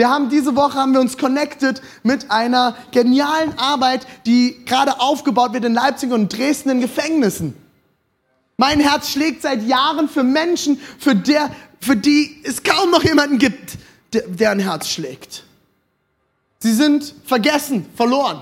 Wir 0.00 0.08
haben 0.08 0.30
diese 0.30 0.56
Woche 0.56 0.78
haben 0.78 0.94
wir 0.94 1.00
uns 1.00 1.18
connected 1.18 1.82
mit 2.04 2.30
einer 2.30 2.74
genialen 2.90 3.58
Arbeit, 3.58 4.06
die 4.24 4.64
gerade 4.64 4.98
aufgebaut 4.98 5.52
wird 5.52 5.66
in 5.66 5.74
Leipzig 5.74 6.10
und 6.10 6.34
Dresden 6.34 6.70
in 6.70 6.80
Gefängnissen. 6.80 7.54
Mein 8.56 8.80
Herz 8.80 9.10
schlägt 9.10 9.42
seit 9.42 9.62
Jahren 9.62 10.08
für 10.08 10.22
Menschen, 10.22 10.80
für, 10.98 11.14
der, 11.14 11.50
für 11.82 11.96
die 11.96 12.40
es 12.44 12.62
kaum 12.62 12.90
noch 12.90 13.04
jemanden 13.04 13.36
gibt, 13.36 13.76
der, 14.14 14.22
der 14.22 14.52
ein 14.52 14.60
Herz 14.60 14.88
schlägt. 14.88 15.44
Sie 16.60 16.72
sind 16.72 17.14
vergessen, 17.26 17.84
verloren, 17.94 18.40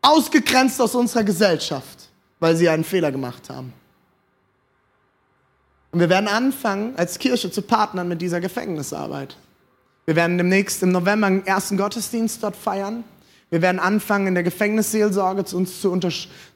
ausgegrenzt 0.00 0.80
aus 0.80 0.94
unserer 0.94 1.24
Gesellschaft, 1.24 2.08
weil 2.40 2.56
sie 2.56 2.70
einen 2.70 2.84
Fehler 2.84 3.12
gemacht 3.12 3.50
haben. 3.50 3.74
Und 5.90 6.00
wir 6.00 6.08
werden 6.08 6.26
anfangen, 6.26 6.94
als 6.96 7.18
Kirche 7.18 7.50
zu 7.50 7.60
partnern 7.60 8.08
mit 8.08 8.22
dieser 8.22 8.40
Gefängnisarbeit. 8.40 9.36
Wir 10.08 10.16
werden 10.16 10.38
demnächst 10.38 10.82
im 10.82 10.90
November 10.90 11.26
einen 11.26 11.46
ersten 11.46 11.76
Gottesdienst 11.76 12.42
dort 12.42 12.56
feiern. 12.56 13.04
Wir 13.50 13.60
werden 13.60 13.78
anfangen, 13.78 14.26
in 14.26 14.32
der 14.32 14.42
Gefängnisseelsorge 14.42 15.44
zu 15.44 15.58
uns 15.58 15.82
zu, 15.82 16.00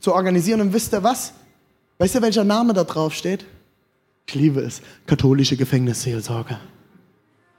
zu 0.01 0.15
organisieren. 0.15 0.62
Und 0.62 0.73
wisst 0.73 0.95
ihr 0.95 1.03
was? 1.03 1.35
Weißt 1.99 2.15
ihr, 2.15 2.23
welcher 2.23 2.45
Name 2.45 2.73
da 2.73 2.85
drauf 2.85 3.12
steht? 3.12 3.45
Ich 4.27 4.37
liebe 4.37 4.62
es. 4.62 4.81
Katholische 5.05 5.59
Gefängnisseelsorge. 5.59 6.59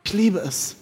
Ich 0.03 0.13
liebe 0.13 0.39
es. 0.39 0.77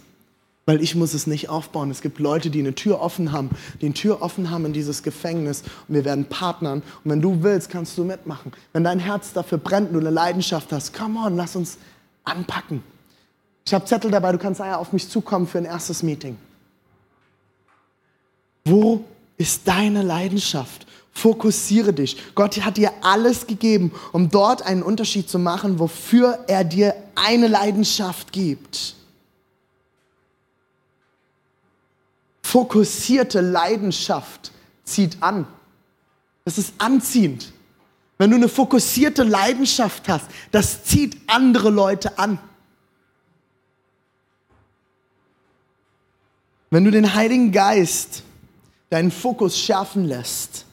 Weil 0.66 0.82
ich 0.82 0.96
muss 0.96 1.14
es 1.14 1.28
nicht 1.28 1.50
aufbauen. 1.50 1.92
Es 1.92 2.02
gibt 2.02 2.20
Leute, 2.20 2.50
die 2.50 2.60
eine 2.60 2.74
Tür 2.74 3.02
offen 3.02 3.34
haben, 3.34 3.50
die 3.82 3.88
eine 3.88 3.94
Tür 3.94 4.22
offen 4.22 4.50
haben 4.50 4.66
in 4.68 4.72
dieses 4.72 5.04
Gefängnis. 5.04 5.64
Und 5.90 5.96
wir 5.96 6.06
werden 6.06 6.24
partnern. 6.24 6.84
Und 7.04 7.12
wenn 7.12 7.22
du 7.22 7.44
willst, 7.44 7.70
kannst 7.70 7.98
du 7.98 8.06
mitmachen. 8.06 8.54
Wenn 8.72 8.86
dein 8.86 9.00
Herz 9.00 9.34
dafür 9.34 9.58
brennt 9.58 9.90
und 9.90 9.96
du 9.96 10.00
eine 10.00 10.10
Leidenschaft 10.10 10.72
hast, 10.72 10.94
come 10.94 11.20
on, 11.20 11.36
lass 11.36 11.58
uns 11.58 11.80
anpacken. 12.24 12.82
Ich 13.66 13.74
habe 13.74 13.86
Zettel 13.86 14.12
dabei, 14.12 14.32
du 14.32 14.38
kannst 14.38 14.62
auf 14.62 14.92
mich 14.94 15.08
zukommen 15.10 15.48
für 15.48 15.60
ein 15.60 15.66
erstes 15.66 16.04
Meeting. 16.04 16.38
Wo 18.66 19.04
ist 19.38 19.68
deine 19.68 20.02
Leidenschaft? 20.02 20.88
Fokussiere 21.14 21.94
dich. 21.94 22.18
Gott 22.36 22.64
hat 22.64 22.78
dir 22.78 22.92
alles 23.02 23.46
gegeben, 23.46 23.92
um 24.12 24.30
dort 24.30 24.62
einen 24.62 24.82
Unterschied 24.82 25.30
zu 25.30 25.40
machen, 25.40 25.78
wofür 25.78 26.40
er 26.48 26.64
dir 26.64 26.96
eine 27.16 27.48
Leidenschaft 27.48 28.32
gibt. 28.32 28.96
Fokussierte 32.42 33.42
Leidenschaft 33.42 34.52
zieht 34.84 35.22
an. 35.22 35.48
Das 36.46 36.58
ist 36.58 36.74
anziehend. 36.78 37.52
Wenn 38.18 38.30
du 38.30 38.36
eine 38.36 38.50
fokussierte 38.50 39.24
Leidenschaft 39.24 40.08
hast, 40.08 40.26
das 40.52 40.84
zieht 40.84 41.18
andere 41.28 41.70
Leute 41.70 42.18
an. 42.20 42.40
Wenn 46.74 46.86
du 46.86 46.92
den 46.92 47.14
Heiligen 47.14 47.52
Geist 47.52 48.24
deinen 48.90 49.12
Fokus 49.12 49.60
schärfen 49.60 50.06
lässt, 50.06 50.66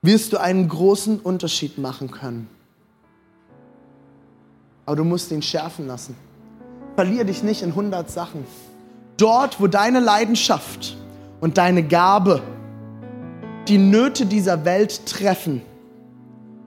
wirst 0.00 0.32
du 0.32 0.38
einen 0.38 0.68
großen 0.68 1.18
Unterschied 1.18 1.76
machen 1.76 2.08
können. 2.12 2.48
Aber 4.86 4.94
du 4.94 5.04
musst 5.04 5.32
ihn 5.32 5.42
schärfen 5.42 5.88
lassen. 5.88 6.14
Verlier 6.94 7.24
dich 7.24 7.42
nicht 7.42 7.62
in 7.62 7.70
100 7.70 8.08
Sachen. 8.08 8.46
Dort, 9.16 9.60
wo 9.60 9.66
deine 9.66 9.98
Leidenschaft 9.98 10.96
und 11.40 11.58
deine 11.58 11.82
Gabe 11.82 12.40
die 13.66 13.78
Nöte 13.78 14.24
dieser 14.24 14.64
Welt 14.64 15.06
treffen, 15.06 15.62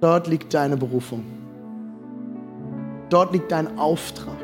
dort 0.01 0.27
liegt 0.27 0.53
deine 0.53 0.75
Berufung. 0.75 1.23
Dort 3.09 3.31
liegt 3.31 3.49
dein 3.53 3.79
Auftrag. 3.79 4.36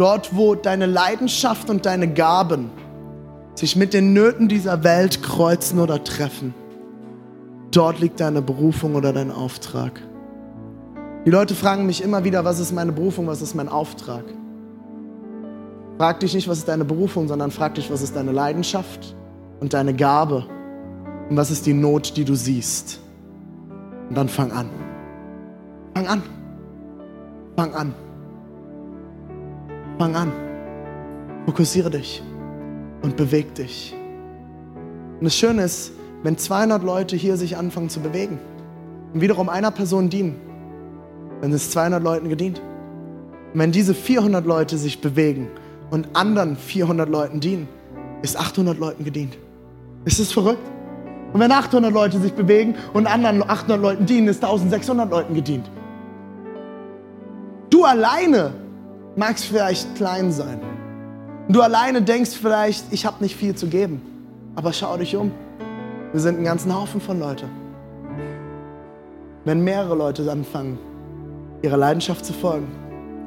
Dort, 0.00 0.34
wo 0.34 0.54
deine 0.54 0.86
Leidenschaft 0.86 1.68
und 1.68 1.84
deine 1.84 2.08
Gaben 2.08 2.70
sich 3.54 3.76
mit 3.76 3.92
den 3.92 4.14
Nöten 4.14 4.48
dieser 4.48 4.82
Welt 4.82 5.22
kreuzen 5.22 5.78
oder 5.78 6.02
treffen, 6.02 6.54
dort 7.70 8.00
liegt 8.00 8.18
deine 8.18 8.40
Berufung 8.40 8.94
oder 8.94 9.12
dein 9.12 9.30
Auftrag. 9.30 10.00
Die 11.26 11.30
Leute 11.30 11.54
fragen 11.54 11.84
mich 11.84 12.02
immer 12.02 12.24
wieder, 12.24 12.46
was 12.46 12.60
ist 12.60 12.72
meine 12.72 12.92
Berufung, 12.92 13.26
was 13.26 13.42
ist 13.42 13.54
mein 13.54 13.68
Auftrag? 13.68 14.24
Frag 15.98 16.20
dich 16.20 16.32
nicht, 16.32 16.48
was 16.48 16.56
ist 16.56 16.68
deine 16.68 16.86
Berufung, 16.86 17.28
sondern 17.28 17.50
frag 17.50 17.74
dich, 17.74 17.90
was 17.90 18.00
ist 18.00 18.16
deine 18.16 18.32
Leidenschaft 18.32 19.14
und 19.60 19.74
deine 19.74 19.92
Gabe 19.92 20.46
und 21.28 21.36
was 21.36 21.50
ist 21.50 21.66
die 21.66 21.74
Not, 21.74 22.16
die 22.16 22.24
du 22.24 22.34
siehst. 22.34 23.00
Und 24.08 24.16
dann 24.16 24.30
fang 24.30 24.50
an. 24.50 24.70
Fang 25.92 26.06
an. 26.06 26.22
Fang 27.54 27.74
an. 27.74 27.94
Fang 30.00 30.16
an. 30.16 30.32
Fokussiere 31.44 31.90
dich 31.90 32.22
und 33.02 33.18
beweg 33.18 33.54
dich. 33.54 33.94
Und 35.18 35.24
das 35.24 35.36
Schöne 35.36 35.64
ist, 35.64 35.92
wenn 36.22 36.38
200 36.38 36.82
Leute 36.82 37.16
hier 37.16 37.36
sich 37.36 37.58
anfangen 37.58 37.90
zu 37.90 38.00
bewegen 38.00 38.38
und 39.12 39.20
wiederum 39.20 39.50
einer 39.50 39.70
Person 39.70 40.08
dienen, 40.08 40.40
dann 41.42 41.52
ist 41.52 41.72
200 41.72 42.02
Leuten 42.02 42.30
gedient. 42.30 42.62
Und 43.52 43.60
wenn 43.60 43.72
diese 43.72 43.92
400 43.92 44.46
Leute 44.46 44.78
sich 44.78 45.02
bewegen 45.02 45.48
und 45.90 46.08
anderen 46.14 46.56
400 46.56 47.06
Leuten 47.06 47.40
dienen, 47.40 47.68
ist 48.22 48.38
800 48.38 48.78
Leuten 48.78 49.04
gedient. 49.04 49.36
Ist 50.06 50.18
es 50.18 50.32
verrückt? 50.32 50.66
Und 51.34 51.40
wenn 51.40 51.52
800 51.52 51.92
Leute 51.92 52.18
sich 52.20 52.32
bewegen 52.32 52.74
und 52.94 53.06
anderen 53.06 53.42
800 53.42 53.78
Leuten 53.78 54.06
dienen, 54.06 54.28
ist 54.28 54.42
1600 54.42 55.10
Leuten 55.10 55.34
gedient. 55.34 55.70
Du 57.68 57.84
alleine 57.84 58.59
magst 59.20 59.44
vielleicht 59.44 59.96
klein 59.96 60.32
sein. 60.32 60.58
Du 61.50 61.60
alleine 61.60 62.00
denkst 62.00 62.30
vielleicht, 62.30 62.90
ich 62.90 63.04
habe 63.04 63.22
nicht 63.22 63.36
viel 63.36 63.54
zu 63.54 63.66
geben. 63.66 64.00
Aber 64.54 64.72
schau 64.72 64.96
dich 64.96 65.14
um. 65.14 65.30
Wir 66.12 66.20
sind 66.20 66.38
ein 66.38 66.44
ganzen 66.44 66.74
Haufen 66.74 67.02
von 67.02 67.20
Leuten. 67.20 67.50
Wenn 69.44 69.62
mehrere 69.62 69.94
Leute 69.94 70.30
anfangen, 70.32 70.78
ihrer 71.60 71.76
Leidenschaft 71.76 72.24
zu 72.24 72.32
folgen, 72.32 72.66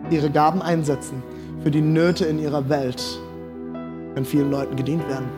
ihre 0.10 0.32
Gaben 0.32 0.64
einsetzen 0.64 1.22
für 1.62 1.70
die 1.70 1.82
Nöte 1.82 2.26
in 2.26 2.40
ihrer 2.40 2.68
Welt, 2.70 3.04
kann 4.16 4.26
vielen 4.26 4.50
Leuten 4.50 4.76
gedient 4.76 5.08
werden. 5.08 5.30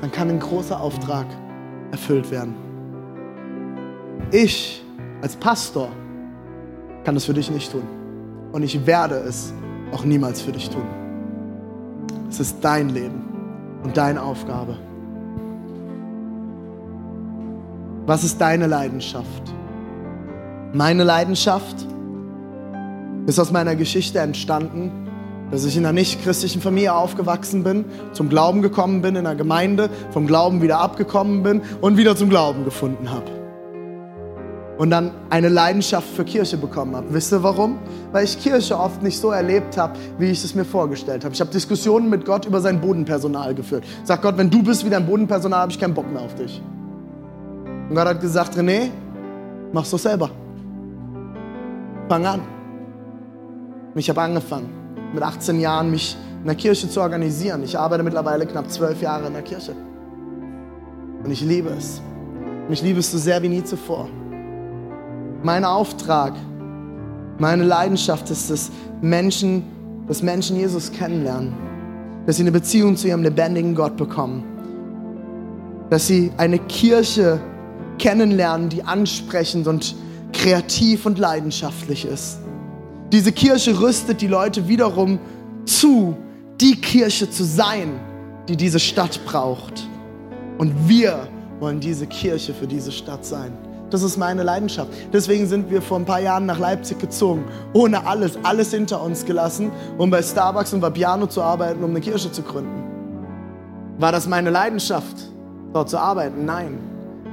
Dann 0.00 0.10
kann 0.10 0.30
ein 0.30 0.40
großer 0.40 0.80
Auftrag 0.80 1.26
erfüllt 1.90 2.30
werden. 2.30 2.54
Ich 4.30 4.82
als 5.20 5.36
Pastor 5.36 5.88
kann 7.04 7.16
es 7.16 7.26
für 7.26 7.34
dich 7.34 7.50
nicht 7.50 7.70
tun. 7.70 8.01
Und 8.52 8.62
ich 8.62 8.86
werde 8.86 9.16
es 9.16 9.52
auch 9.92 10.04
niemals 10.04 10.42
für 10.42 10.52
dich 10.52 10.68
tun. 10.70 10.86
Es 12.28 12.38
ist 12.38 12.58
dein 12.60 12.90
Leben 12.90 13.24
und 13.82 13.96
deine 13.96 14.22
Aufgabe. 14.22 14.76
Was 18.06 18.24
ist 18.24 18.40
deine 18.40 18.66
Leidenschaft? 18.66 19.42
Meine 20.72 21.04
Leidenschaft 21.04 21.76
ist 23.26 23.38
aus 23.38 23.52
meiner 23.52 23.76
Geschichte 23.76 24.18
entstanden, 24.18 24.90
dass 25.50 25.64
ich 25.64 25.76
in 25.76 25.84
einer 25.84 25.92
nicht-christlichen 25.92 26.62
Familie 26.62 26.94
aufgewachsen 26.94 27.62
bin, 27.62 27.84
zum 28.12 28.28
Glauben 28.28 28.62
gekommen 28.62 29.02
bin 29.02 29.16
in 29.16 29.26
einer 29.26 29.36
Gemeinde, 29.36 29.90
vom 30.10 30.26
Glauben 30.26 30.62
wieder 30.62 30.80
abgekommen 30.80 31.42
bin 31.42 31.62
und 31.80 31.96
wieder 31.96 32.16
zum 32.16 32.30
Glauben 32.30 32.64
gefunden 32.64 33.10
habe 33.10 33.41
und 34.82 34.90
dann 34.90 35.12
eine 35.30 35.48
Leidenschaft 35.48 36.08
für 36.08 36.24
Kirche 36.24 36.56
bekommen 36.56 36.96
habe. 36.96 37.06
Wisst 37.14 37.32
ihr 37.32 37.40
warum? 37.44 37.78
Weil 38.10 38.24
ich 38.24 38.36
Kirche 38.40 38.76
oft 38.76 39.00
nicht 39.00 39.16
so 39.16 39.30
erlebt 39.30 39.78
habe, 39.78 39.96
wie 40.18 40.28
ich 40.28 40.42
es 40.42 40.56
mir 40.56 40.64
vorgestellt 40.64 41.24
habe. 41.24 41.32
Ich 41.32 41.40
habe 41.40 41.52
Diskussionen 41.52 42.10
mit 42.10 42.24
Gott 42.24 42.46
über 42.46 42.60
sein 42.60 42.80
Bodenpersonal 42.80 43.54
geführt. 43.54 43.84
Sag 44.02 44.22
Gott, 44.22 44.36
wenn 44.38 44.50
du 44.50 44.60
bist 44.60 44.84
wie 44.84 44.90
dein 44.90 45.06
Bodenpersonal, 45.06 45.60
habe 45.60 45.70
ich 45.70 45.78
keinen 45.78 45.94
Bock 45.94 46.12
mehr 46.12 46.22
auf 46.22 46.34
dich. 46.34 46.60
Und 47.88 47.94
Gott 47.94 48.08
hat 48.08 48.20
gesagt, 48.20 48.58
René, 48.58 48.90
mach's 49.72 49.92
doch 49.92 50.00
selber. 50.00 50.30
Fang 52.08 52.26
an. 52.26 52.40
Und 53.94 54.00
ich 54.00 54.10
habe 54.10 54.20
angefangen, 54.20 54.68
mit 55.14 55.22
18 55.22 55.60
Jahren 55.60 55.92
mich 55.92 56.16
in 56.40 56.46
der 56.46 56.56
Kirche 56.56 56.90
zu 56.90 57.00
organisieren. 57.00 57.62
Ich 57.62 57.78
arbeite 57.78 58.02
mittlerweile 58.02 58.46
knapp 58.46 58.68
zwölf 58.68 59.00
Jahre 59.00 59.28
in 59.28 59.34
der 59.34 59.42
Kirche. 59.42 59.76
Und 61.22 61.30
ich 61.30 61.40
liebe 61.40 61.68
es. 61.68 62.02
Und 62.66 62.72
ich 62.72 62.82
liebe 62.82 62.98
es 62.98 63.12
so 63.12 63.18
sehr 63.18 63.40
wie 63.44 63.48
nie 63.48 63.62
zuvor. 63.62 64.08
Mein 65.44 65.64
Auftrag, 65.64 66.34
meine 67.38 67.64
Leidenschaft 67.64 68.30
ist 68.30 68.48
es, 68.48 68.70
Menschen, 69.00 69.64
dass 70.06 70.22
Menschen 70.22 70.56
Jesus 70.56 70.92
kennenlernen, 70.92 71.52
dass 72.26 72.36
sie 72.36 72.44
eine 72.44 72.52
Beziehung 72.52 72.96
zu 72.96 73.08
ihrem 73.08 73.24
lebendigen 73.24 73.74
Gott 73.74 73.96
bekommen, 73.96 74.44
dass 75.90 76.06
sie 76.06 76.30
eine 76.36 76.60
Kirche 76.60 77.40
kennenlernen, 77.98 78.68
die 78.68 78.84
ansprechend 78.84 79.66
und 79.66 79.96
kreativ 80.32 81.06
und 81.06 81.18
leidenschaftlich 81.18 82.04
ist. 82.04 82.38
Diese 83.10 83.32
Kirche 83.32 83.80
rüstet 83.80 84.20
die 84.20 84.28
Leute 84.28 84.68
wiederum 84.68 85.18
zu, 85.64 86.16
die 86.60 86.80
Kirche 86.80 87.28
zu 87.28 87.42
sein, 87.42 87.98
die 88.48 88.56
diese 88.56 88.78
Stadt 88.78 89.20
braucht. 89.26 89.88
Und 90.58 90.88
wir 90.88 91.26
wollen 91.58 91.80
diese 91.80 92.06
Kirche 92.06 92.54
für 92.54 92.68
diese 92.68 92.92
Stadt 92.92 93.24
sein. 93.24 93.52
Das 93.92 94.02
ist 94.02 94.16
meine 94.16 94.42
Leidenschaft. 94.42 94.88
Deswegen 95.12 95.46
sind 95.46 95.70
wir 95.70 95.82
vor 95.82 95.98
ein 95.98 96.06
paar 96.06 96.20
Jahren 96.20 96.46
nach 96.46 96.58
Leipzig 96.58 96.98
gezogen, 96.98 97.44
ohne 97.74 98.06
alles, 98.06 98.38
alles 98.42 98.70
hinter 98.70 99.02
uns 99.02 99.26
gelassen, 99.26 99.70
um 99.98 100.10
bei 100.10 100.22
Starbucks 100.22 100.72
und 100.72 100.80
bei 100.80 100.88
Piano 100.88 101.26
zu 101.26 101.42
arbeiten, 101.42 101.84
um 101.84 101.90
eine 101.90 102.00
Kirche 102.00 102.32
zu 102.32 102.40
gründen. 102.40 102.84
War 103.98 104.10
das 104.10 104.26
meine 104.26 104.48
Leidenschaft, 104.48 105.14
dort 105.74 105.90
zu 105.90 105.98
arbeiten? 105.98 106.46
Nein. 106.46 106.78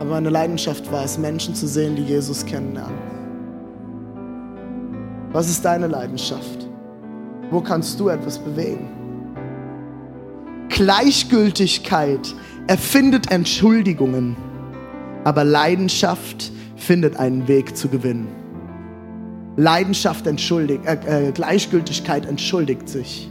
Aber 0.01 0.09
meine 0.09 0.29
Leidenschaft 0.29 0.91
war 0.91 1.05
es, 1.05 1.17
Menschen 1.17 1.55
zu 1.55 1.65
sehen, 1.65 1.95
die 1.95 2.03
Jesus 2.03 2.45
kennenlernen. 2.45 2.99
Was 5.31 5.49
ist 5.49 5.63
deine 5.63 5.87
Leidenschaft? 5.87 6.67
Wo 7.51 7.61
kannst 7.61 7.97
du 8.01 8.09
etwas 8.09 8.37
bewegen? 8.37 8.89
Gleichgültigkeit 10.67 12.35
erfindet 12.67 13.31
Entschuldigungen 13.31 14.35
aber 15.23 15.43
Leidenschaft 15.43 16.51
findet 16.75 17.17
einen 17.17 17.47
Weg 17.47 17.75
zu 17.75 17.89
gewinnen. 17.89 18.27
Leidenschaft 19.57 20.25
entschuldigt, 20.25 20.85
äh, 20.85 21.27
äh, 21.27 21.31
Gleichgültigkeit 21.31 22.25
entschuldigt 22.25 22.87
sich, 22.87 23.29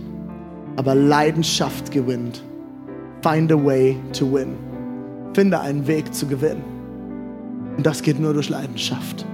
aber 0.76 0.94
Leidenschaft 0.94 1.90
gewinnt. 1.90 2.42
Find 3.22 3.50
a 3.50 3.56
way 3.56 3.96
to 4.12 4.32
win. 4.32 4.54
Finde 5.32 5.60
einen 5.60 5.86
Weg 5.86 6.14
zu 6.14 6.26
gewinnen. 6.26 6.62
Und 7.76 7.84
das 7.86 8.02
geht 8.02 8.20
nur 8.20 8.34
durch 8.34 8.48
Leidenschaft. 8.48 9.24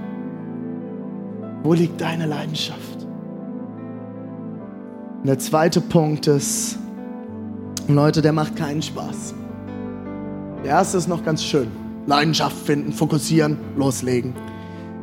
Wo 1.63 1.73
liegt 1.73 1.99
deine 1.99 2.25
Leidenschaft? 2.25 3.05
Und 5.19 5.27
der 5.27 5.39
zweite 5.39 5.81
Punkt 5.81 6.27
ist, 6.27 6.77
Leute, 7.87 8.21
der 8.21 8.33
macht 8.33 8.55
keinen 8.55 8.81
Spaß. 8.81 9.33
Der 10.63 10.71
erste 10.71 10.97
ist 10.97 11.07
noch 11.07 11.23
ganz 11.23 11.43
schön. 11.43 11.84
Leidenschaft 12.07 12.57
finden, 12.65 12.93
fokussieren, 12.93 13.57
loslegen. 13.75 14.33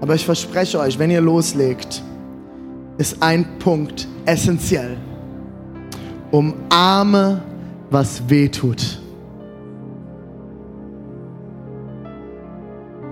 Aber 0.00 0.14
ich 0.14 0.24
verspreche 0.24 0.78
euch, 0.78 0.98
wenn 0.98 1.10
ihr 1.10 1.20
loslegt, 1.20 2.02
ist 2.98 3.22
ein 3.22 3.58
Punkt 3.58 4.08
essentiell. 4.24 4.96
Umarme, 6.30 7.42
was 7.90 8.22
weh 8.28 8.48
tut. 8.48 9.00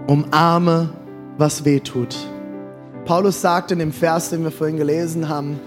Umarme, 0.06 0.90
was 1.38 1.64
weh 1.64 1.80
tut. 1.80 2.16
Paulus 3.04 3.40
sagt 3.40 3.72
in 3.72 3.78
dem 3.78 3.92
Vers, 3.92 4.30
den 4.30 4.42
wir 4.42 4.50
vorhin 4.50 4.76
gelesen 4.76 5.28
haben, 5.28 5.58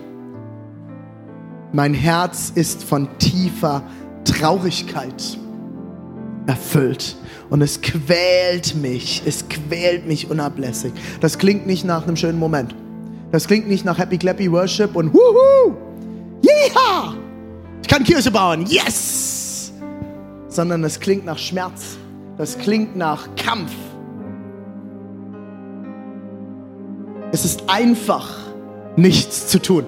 Mein 1.76 1.96
Herz 1.96 2.52
ist 2.54 2.84
von 2.84 3.08
tiefer 3.18 3.82
Traurigkeit 4.26 5.40
erfüllt. 6.47 7.15
Und 7.49 7.62
es 7.62 7.82
quält 7.82 8.75
mich, 8.75 9.21
es 9.25 9.47
quält 9.47 10.08
mich 10.08 10.29
unablässig. 10.29 10.93
Das 11.21 11.38
klingt 11.38 11.67
nicht 11.67 11.86
nach 11.86 12.03
einem 12.03 12.15
schönen 12.15 12.39
Moment. 12.39 12.75
Das 13.32 13.47
klingt 13.47 13.67
nicht 13.67 13.86
nach 13.86 13.97
Happy 13.97 14.17
Clappy 14.17 14.51
Worship 14.51 14.95
und 14.95 15.13
Wuhu! 15.13 15.75
Yeeha! 16.41 17.15
Ich 17.82 17.88
kann 17.88 18.03
Kirche 18.03 18.32
bauen, 18.32 18.65
yes! 18.67 19.71
Sondern 20.47 20.84
es 20.84 20.99
klingt 20.99 21.25
nach 21.25 21.38
Schmerz. 21.38 21.97
Das 22.38 22.58
klingt 22.58 22.95
nach 22.95 23.27
Kampf. 23.36 23.71
Es 27.32 27.45
ist 27.45 27.63
einfach, 27.67 28.29
nichts 28.95 29.47
zu 29.47 29.60
tun. 29.60 29.86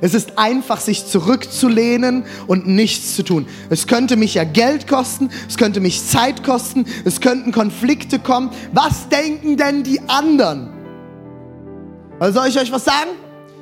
Es 0.00 0.14
ist 0.14 0.38
einfach, 0.38 0.80
sich 0.80 1.06
zurückzulehnen 1.06 2.24
und 2.46 2.66
nichts 2.66 3.16
zu 3.16 3.22
tun. 3.22 3.46
Es 3.70 3.86
könnte 3.86 4.16
mich 4.16 4.34
ja 4.34 4.44
Geld 4.44 4.86
kosten, 4.86 5.30
es 5.48 5.56
könnte 5.56 5.80
mich 5.80 6.06
Zeit 6.06 6.44
kosten, 6.44 6.86
es 7.04 7.20
könnten 7.20 7.52
Konflikte 7.52 8.18
kommen. 8.18 8.50
Was 8.72 9.08
denken 9.08 9.56
denn 9.56 9.82
die 9.82 10.00
anderen? 10.08 10.70
Also 12.20 12.40
soll 12.40 12.48
ich 12.48 12.58
euch 12.58 12.72
was 12.72 12.84
sagen? 12.84 13.10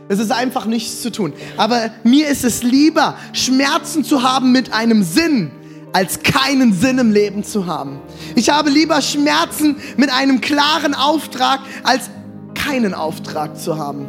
Es 0.09 0.19
ist 0.19 0.31
einfach 0.31 0.67
nichts 0.67 1.03
zu 1.03 1.11
tun. 1.11 1.33
Aber 1.57 1.91
mir 2.05 2.29
ist 2.29 2.45
es 2.45 2.63
lieber, 2.63 3.17
Schmerzen 3.33 4.05
zu 4.05 4.23
haben 4.23 4.53
mit 4.53 4.73
einem 4.73 5.03
Sinn, 5.03 5.51
als 5.93 6.23
keinen 6.23 6.73
Sinn 6.73 6.99
im 6.99 7.11
Leben 7.11 7.43
zu 7.43 7.67
haben. 7.67 7.99
Ich 8.35 8.51
habe 8.51 8.71
lieber 8.71 9.01
Schmerzen 9.01 9.77
mit 9.97 10.11
einem 10.11 10.41
klaren 10.41 10.95
Auftrag, 10.95 11.61
als 11.83 12.11
keinen 12.55 12.95
Auftrag 12.95 13.59
zu 13.59 13.79
haben. 13.79 14.07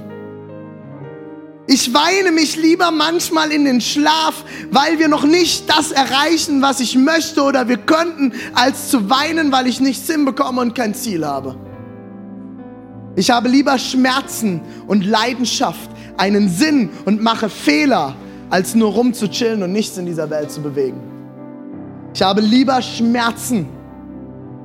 Ich 1.69 1.93
weine 1.93 2.31
mich 2.31 2.55
lieber 2.55 2.91
manchmal 2.91 3.51
in 3.51 3.65
den 3.65 3.81
Schlaf, 3.81 4.45
weil 4.71 4.99
wir 4.99 5.09
noch 5.09 5.25
nicht 5.25 5.69
das 5.69 5.91
erreichen, 5.91 6.61
was 6.61 6.79
ich 6.79 6.95
möchte 6.95 7.43
oder 7.43 7.67
wir 7.67 7.77
könnten, 7.77 8.31
als 8.53 8.89
zu 8.89 9.09
weinen, 9.09 9.51
weil 9.51 9.67
ich 9.67 9.81
nichts 9.81 10.09
hinbekomme 10.09 10.61
und 10.61 10.75
kein 10.75 10.95
Ziel 10.95 11.25
habe. 11.25 11.57
Ich 13.17 13.31
habe 13.31 13.49
lieber 13.49 13.77
Schmerzen 13.79 14.61
und 14.87 15.05
Leidenschaft, 15.05 15.89
einen 16.15 16.47
Sinn 16.47 16.89
und 17.03 17.21
mache 17.21 17.49
Fehler, 17.49 18.15
als 18.49 18.73
nur 18.73 18.93
rumzuchillen 18.93 19.61
und 19.61 19.73
nichts 19.73 19.97
in 19.97 20.05
dieser 20.05 20.29
Welt 20.29 20.51
zu 20.51 20.61
bewegen. 20.61 21.01
Ich 22.13 22.21
habe 22.21 22.39
lieber 22.39 22.81
Schmerzen 22.81 23.67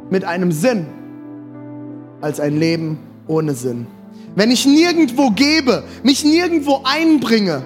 mit 0.08 0.24
einem 0.24 0.52
Sinn, 0.52 0.86
als 2.20 2.38
ein 2.38 2.56
Leben 2.56 2.98
ohne 3.26 3.54
Sinn. 3.54 3.88
Wenn 4.34 4.50
ich 4.50 4.66
nirgendwo 4.66 5.30
gebe, 5.30 5.84
mich 6.02 6.24
nirgendwo 6.24 6.82
einbringe, 6.84 7.62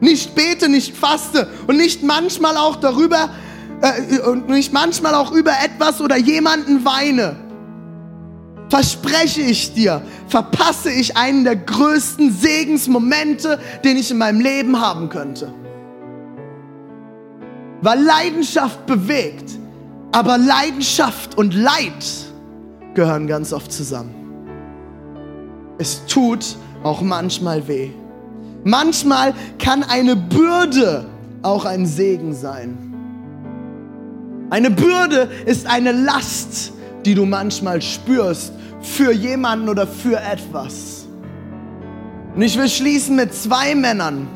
nicht 0.00 0.34
bete, 0.34 0.68
nicht 0.68 0.96
faste 0.96 1.48
und 1.66 1.76
nicht 1.76 2.02
manchmal 2.02 2.56
auch 2.56 2.76
darüber 2.76 3.30
äh, 3.80 4.18
und 4.18 4.48
nicht 4.48 4.72
manchmal 4.72 5.14
auch 5.14 5.32
über 5.32 5.52
etwas 5.64 6.00
oder 6.00 6.16
jemanden 6.16 6.84
weine, 6.84 7.36
verspreche 8.68 9.42
ich 9.42 9.74
dir, 9.74 10.02
verpasse 10.28 10.90
ich 10.90 11.16
einen 11.16 11.44
der 11.44 11.56
größten 11.56 12.32
Segensmomente, 12.32 13.60
den 13.84 13.96
ich 13.96 14.10
in 14.10 14.18
meinem 14.18 14.40
Leben 14.40 14.80
haben 14.80 15.08
könnte. 15.08 15.52
Weil 17.80 18.02
Leidenschaft 18.02 18.86
bewegt, 18.86 19.50
aber 20.12 20.36
Leidenschaft 20.36 21.36
und 21.38 21.54
Leid 21.54 22.04
gehören 22.94 23.26
ganz 23.26 23.52
oft 23.52 23.72
zusammen. 23.72 24.21
Es 25.78 26.04
tut 26.06 26.56
auch 26.82 27.00
manchmal 27.00 27.66
weh. 27.68 27.90
Manchmal 28.64 29.34
kann 29.58 29.82
eine 29.82 30.16
Bürde 30.16 31.06
auch 31.42 31.64
ein 31.64 31.86
Segen 31.86 32.34
sein. 32.34 32.78
Eine 34.50 34.70
Bürde 34.70 35.28
ist 35.46 35.66
eine 35.66 35.92
Last, 35.92 36.72
die 37.04 37.14
du 37.14 37.24
manchmal 37.24 37.82
spürst 37.82 38.52
für 38.80 39.12
jemanden 39.12 39.68
oder 39.68 39.86
für 39.86 40.20
etwas. 40.20 41.06
Und 42.34 42.42
ich 42.42 42.56
will 42.56 42.68
schließen 42.68 43.16
mit 43.16 43.34
zwei 43.34 43.74
Männern, 43.74 44.28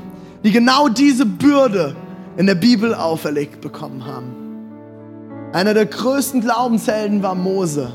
die 0.43 0.53
genau 0.53 0.89
diese 0.89 1.27
Bürde 1.27 1.95
in 2.37 2.47
der 2.47 2.55
Bibel 2.55 2.95
auferlegt 2.95 3.61
bekommen 3.61 4.05
haben. 4.05 4.35
Einer 5.53 5.75
der 5.75 5.87
größten 5.87 6.41
Glaubenshelden 6.41 7.23
war 7.23 7.35
Mose. 7.35 7.93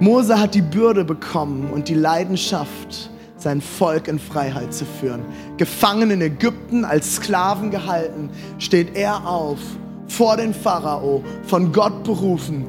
Mose 0.00 0.38
hat 0.38 0.54
die 0.54 0.62
Bürde 0.62 1.04
bekommen 1.04 1.70
und 1.72 1.88
die 1.88 1.94
Leidenschaft, 1.94 3.10
sein 3.36 3.60
Volk 3.60 4.08
in 4.08 4.18
Freiheit 4.18 4.74
zu 4.74 4.84
führen. 4.84 5.22
Gefangen 5.56 6.10
in 6.10 6.20
Ägypten, 6.20 6.84
als 6.84 7.16
Sklaven 7.16 7.70
gehalten, 7.70 8.30
steht 8.58 8.96
er 8.96 9.26
auf 9.26 9.58
vor 10.08 10.36
den 10.36 10.54
Pharao, 10.54 11.22
von 11.46 11.72
Gott 11.72 12.02
berufen. 12.04 12.66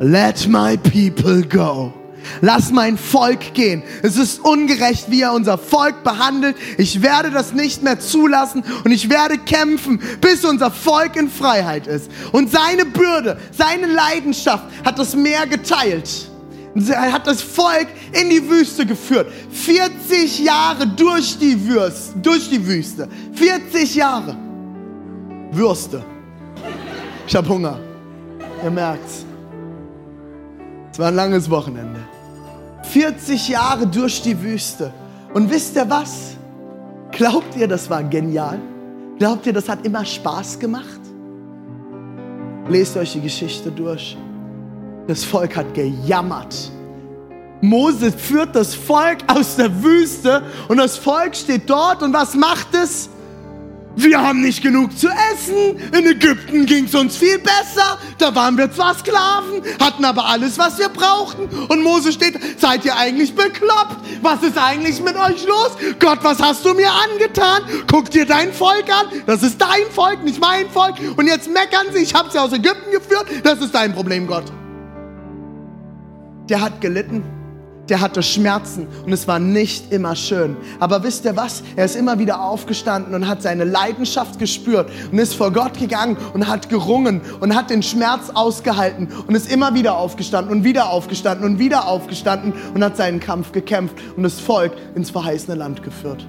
Let 0.00 0.48
my 0.48 0.76
people 0.76 1.42
go. 1.42 1.92
Lass 2.40 2.72
mein 2.72 2.96
Volk 2.96 3.54
gehen. 3.54 3.82
Es 4.02 4.16
ist 4.16 4.40
ungerecht, 4.40 5.10
wie 5.10 5.20
er 5.20 5.34
unser 5.34 5.58
Volk 5.58 6.02
behandelt. 6.02 6.56
Ich 6.78 7.02
werde 7.02 7.30
das 7.30 7.52
nicht 7.52 7.82
mehr 7.82 8.00
zulassen 8.00 8.64
und 8.84 8.90
ich 8.90 9.10
werde 9.10 9.38
kämpfen, 9.38 10.00
bis 10.20 10.44
unser 10.44 10.70
Volk 10.70 11.16
in 11.16 11.28
Freiheit 11.28 11.86
ist. 11.86 12.10
Und 12.32 12.50
seine 12.50 12.86
Bürde, 12.86 13.38
seine 13.52 13.86
Leidenschaft 13.86 14.64
hat 14.84 14.98
das 14.98 15.14
Meer 15.14 15.46
geteilt. 15.46 16.30
Er 16.74 17.12
hat 17.12 17.26
das 17.26 17.40
Volk 17.40 17.86
in 18.20 18.30
die 18.30 18.48
Wüste 18.48 18.84
geführt. 18.84 19.28
40 19.50 20.40
Jahre 20.40 20.86
durch 20.86 21.38
die, 21.38 21.66
Würste, 21.66 22.18
durch 22.18 22.50
die 22.50 22.66
Wüste. 22.66 23.08
40 23.32 23.94
Jahre. 23.94 24.36
Würste. 25.52 26.04
Ich 27.26 27.36
habe 27.36 27.48
Hunger. 27.48 27.78
Ihr 28.62 28.70
merkt's. 28.70 29.24
Es 30.90 30.98
war 30.98 31.08
ein 31.08 31.14
langes 31.14 31.48
Wochenende. 31.48 32.00
40 32.82 33.48
Jahre 33.48 33.86
durch 33.86 34.20
die 34.22 34.40
Wüste. 34.40 34.92
Und 35.32 35.50
wisst 35.50 35.76
ihr 35.76 35.88
was? 35.88 36.36
Glaubt 37.12 37.56
ihr, 37.56 37.68
das 37.68 37.88
war 37.88 38.02
genial? 38.02 38.58
Glaubt 39.18 39.46
ihr, 39.46 39.52
das 39.52 39.68
hat 39.68 39.86
immer 39.86 40.04
Spaß 40.04 40.58
gemacht? 40.58 41.00
Lest 42.68 42.96
euch 42.96 43.12
die 43.12 43.20
Geschichte 43.20 43.70
durch. 43.70 44.16
Das 45.06 45.24
Volk 45.24 45.56
hat 45.56 45.74
gejammert. 45.74 46.70
Mose 47.60 48.12
führt 48.12 48.54
das 48.54 48.74
Volk 48.74 49.18
aus 49.26 49.56
der 49.56 49.82
Wüste 49.82 50.42
und 50.68 50.76
das 50.76 50.96
Volk 50.98 51.34
steht 51.34 51.68
dort 51.68 52.02
und 52.02 52.12
was 52.12 52.34
macht 52.34 52.74
es? 52.74 53.08
Wir 53.96 54.20
haben 54.20 54.40
nicht 54.42 54.62
genug 54.62 54.98
zu 54.98 55.08
essen. 55.08 55.78
In 55.96 56.06
Ägypten 56.06 56.66
ging 56.66 56.86
es 56.86 56.94
uns 56.94 57.16
viel 57.16 57.38
besser. 57.38 57.98
Da 58.18 58.34
waren 58.34 58.58
wir 58.58 58.70
zwar 58.72 58.94
Sklaven, 58.94 59.62
hatten 59.80 60.04
aber 60.04 60.26
alles, 60.26 60.58
was 60.58 60.78
wir 60.78 60.88
brauchten. 60.88 61.48
Und 61.68 61.82
Mose 61.82 62.12
steht, 62.12 62.38
seid 62.58 62.84
ihr 62.84 62.96
eigentlich 62.96 63.34
bekloppt? 63.34 63.96
Was 64.20 64.42
ist 64.42 64.58
eigentlich 64.58 65.00
mit 65.00 65.14
euch 65.14 65.46
los? 65.46 65.76
Gott, 66.00 66.18
was 66.22 66.42
hast 66.42 66.64
du 66.64 66.74
mir 66.74 66.90
angetan? 66.90 67.62
Guck 67.90 68.10
dir 68.10 68.26
dein 68.26 68.52
Volk 68.52 68.88
an. 68.88 69.22
Das 69.26 69.44
ist 69.44 69.60
dein 69.60 69.88
Volk, 69.92 70.24
nicht 70.24 70.40
mein 70.40 70.68
Volk. 70.70 70.96
Und 71.16 71.28
jetzt 71.28 71.48
meckern 71.48 71.86
sie, 71.92 72.02
ich 72.02 72.14
habe 72.14 72.30
sie 72.32 72.38
aus 72.38 72.52
Ägypten 72.52 72.90
geführt. 72.90 73.26
Das 73.44 73.60
ist 73.60 73.72
dein 73.74 73.94
Problem, 73.94 74.26
Gott 74.26 74.52
der 76.48 76.60
hat 76.60 76.80
gelitten, 76.80 77.22
der 77.88 78.00
hatte 78.00 78.22
Schmerzen 78.22 78.86
und 79.04 79.12
es 79.12 79.28
war 79.28 79.38
nicht 79.38 79.92
immer 79.92 80.16
schön. 80.16 80.56
Aber 80.80 81.02
wisst 81.02 81.24
ihr 81.24 81.36
was? 81.36 81.62
Er 81.76 81.84
ist 81.84 81.96
immer 81.96 82.18
wieder 82.18 82.42
aufgestanden 82.42 83.14
und 83.14 83.28
hat 83.28 83.42
seine 83.42 83.64
Leidenschaft 83.64 84.38
gespürt 84.38 84.90
und 85.12 85.18
ist 85.18 85.34
vor 85.34 85.52
Gott 85.52 85.78
gegangen 85.78 86.16
und 86.32 86.48
hat 86.48 86.68
gerungen 86.68 87.20
und 87.40 87.54
hat 87.54 87.70
den 87.70 87.82
Schmerz 87.82 88.30
ausgehalten 88.32 89.08
und 89.26 89.34
ist 89.34 89.50
immer 89.52 89.74
wieder 89.74 89.96
aufgestanden 89.96 90.54
und 90.56 90.64
wieder 90.64 90.88
aufgestanden 90.88 91.46
und 91.46 91.58
wieder 91.58 91.86
aufgestanden 91.86 92.54
und 92.74 92.82
hat 92.82 92.96
seinen 92.96 93.20
Kampf 93.20 93.52
gekämpft 93.52 93.96
und 94.16 94.22
das 94.22 94.40
Volk 94.40 94.72
ins 94.94 95.10
verheißene 95.10 95.56
Land 95.56 95.82
geführt. 95.82 96.26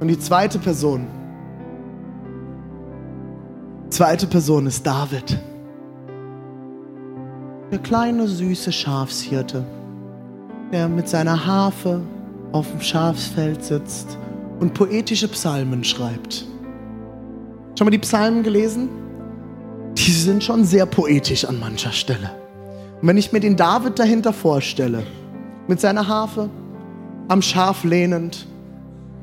Und 0.00 0.08
die 0.08 0.18
zweite 0.18 0.58
Person, 0.58 1.06
zweite 3.90 4.26
Person 4.26 4.66
ist 4.66 4.84
David. 4.84 5.38
Der 7.72 7.78
kleine 7.78 8.28
süße 8.28 8.70
Schafshirte, 8.70 9.64
der 10.70 10.90
mit 10.90 11.08
seiner 11.08 11.46
Harfe 11.46 12.02
auf 12.52 12.70
dem 12.70 12.82
Schafsfeld 12.82 13.64
sitzt 13.64 14.18
und 14.60 14.74
poetische 14.74 15.26
Psalmen 15.28 15.82
schreibt. 15.82 16.44
Schon 17.74 17.86
mal 17.86 17.90
die 17.90 17.96
Psalmen 17.96 18.42
gelesen? 18.42 18.90
Die 19.94 20.12
sind 20.12 20.44
schon 20.44 20.66
sehr 20.66 20.84
poetisch 20.84 21.46
an 21.46 21.58
mancher 21.58 21.92
Stelle. 21.92 22.30
Und 23.00 23.08
wenn 23.08 23.16
ich 23.16 23.32
mir 23.32 23.40
den 23.40 23.56
David 23.56 23.98
dahinter 23.98 24.34
vorstelle, 24.34 25.04
mit 25.66 25.80
seiner 25.80 26.06
Harfe, 26.06 26.50
am 27.28 27.40
Schaf 27.40 27.84
lehnend, 27.84 28.46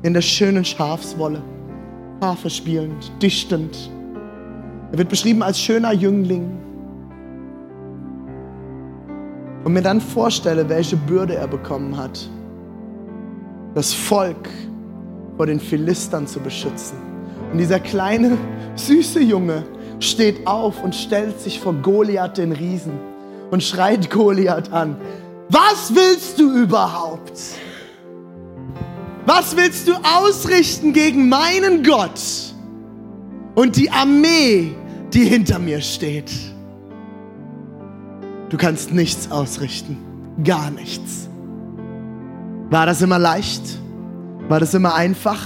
in 0.02 0.12
der 0.12 0.22
schönen 0.22 0.64
Schafswolle, 0.64 1.40
Harfe 2.20 2.50
spielend, 2.50 3.12
dichtend. 3.22 3.90
Er 4.90 4.98
wird 4.98 5.08
beschrieben 5.08 5.44
als 5.44 5.60
schöner 5.60 5.92
Jüngling, 5.92 6.58
und 9.64 9.72
mir 9.72 9.82
dann 9.82 10.00
vorstelle, 10.00 10.68
welche 10.68 10.96
Bürde 10.96 11.34
er 11.34 11.48
bekommen 11.48 11.96
hat. 11.96 12.28
das 13.74 13.94
Volk 13.94 14.48
vor 15.36 15.46
den 15.46 15.60
Philistern 15.60 16.26
zu 16.26 16.40
beschützen. 16.40 16.98
Und 17.52 17.58
dieser 17.58 17.80
kleine, 17.80 18.36
süße 18.74 19.20
Junge 19.20 19.64
steht 20.00 20.46
auf 20.46 20.82
und 20.82 20.94
stellt 20.94 21.40
sich 21.40 21.60
vor 21.60 21.74
Goliath 21.74 22.38
den 22.38 22.52
Riesen 22.52 22.92
und 23.50 23.62
schreit 23.62 24.10
Goliath 24.10 24.72
an. 24.72 24.96
Was 25.48 25.94
willst 25.94 26.38
du 26.38 26.52
überhaupt? 26.52 27.38
Was 29.26 29.56
willst 29.56 29.86
du 29.88 29.92
ausrichten 30.18 30.92
gegen 30.92 31.28
meinen 31.28 31.84
Gott 31.84 32.20
und 33.54 33.76
die 33.76 33.90
Armee, 33.90 34.74
die 35.12 35.24
hinter 35.24 35.58
mir 35.58 35.80
steht? 35.80 36.30
Du 38.50 38.56
kannst 38.56 38.92
nichts 38.92 39.30
ausrichten, 39.30 39.96
gar 40.42 40.70
nichts. 40.70 41.28
War 42.68 42.84
das 42.84 43.00
immer 43.00 43.18
leicht? 43.18 43.62
War 44.48 44.58
das 44.58 44.74
immer 44.74 44.94
einfach? 44.94 45.40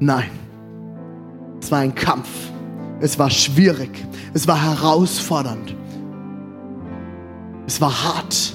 Nein. 0.00 0.30
Es 1.60 1.70
war 1.70 1.80
ein 1.80 1.94
Kampf. 1.94 2.28
Es 3.00 3.18
war 3.18 3.28
schwierig. 3.28 4.06
Es 4.32 4.48
war 4.48 4.62
herausfordernd. 4.62 5.76
Es 7.66 7.80
war 7.82 8.02
hart. 8.02 8.54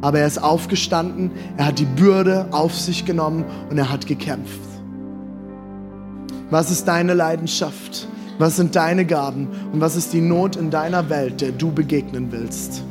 Aber 0.00 0.20
er 0.20 0.26
ist 0.26 0.42
aufgestanden, 0.42 1.30
er 1.58 1.66
hat 1.66 1.78
die 1.78 1.84
Bürde 1.84 2.48
auf 2.52 2.74
sich 2.74 3.04
genommen 3.04 3.44
und 3.68 3.76
er 3.76 3.90
hat 3.90 4.06
gekämpft. 4.06 4.60
Was 6.48 6.70
ist 6.70 6.86
deine 6.88 7.12
Leidenschaft? 7.12 8.08
Was 8.38 8.56
sind 8.56 8.76
deine 8.76 9.06
Gaben? 9.06 9.48
Und 9.72 9.80
was 9.80 9.96
ist 9.96 10.12
die 10.12 10.20
Not 10.20 10.56
in 10.56 10.70
deiner 10.70 11.08
Welt, 11.08 11.40
der 11.40 11.52
du 11.52 11.72
begegnen 11.72 12.30
willst? 12.30 12.84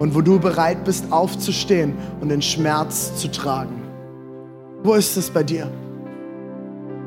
Und 0.00 0.14
wo 0.14 0.20
du 0.20 0.40
bereit 0.40 0.84
bist, 0.84 1.12
aufzustehen 1.12 1.94
und 2.20 2.30
den 2.30 2.42
Schmerz 2.42 3.14
zu 3.16 3.30
tragen? 3.30 3.82
Wo 4.82 4.94
ist 4.94 5.16
es 5.16 5.30
bei 5.30 5.42
dir? 5.42 5.70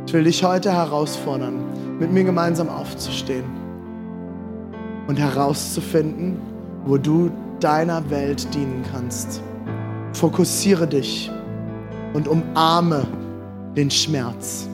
Ich 0.05 0.13
will 0.13 0.23
dich 0.23 0.43
heute 0.43 0.71
herausfordern, 0.71 1.55
mit 1.99 2.11
mir 2.11 2.23
gemeinsam 2.23 2.69
aufzustehen 2.69 3.45
und 5.07 5.19
herauszufinden, 5.19 6.38
wo 6.86 6.97
du 6.97 7.31
deiner 7.59 8.09
Welt 8.09 8.53
dienen 8.53 8.84
kannst. 8.91 9.41
Fokussiere 10.13 10.88
dich 10.88 11.31
und 12.13 12.27
umarme 12.27 13.05
den 13.75 13.89
Schmerz. 13.89 14.67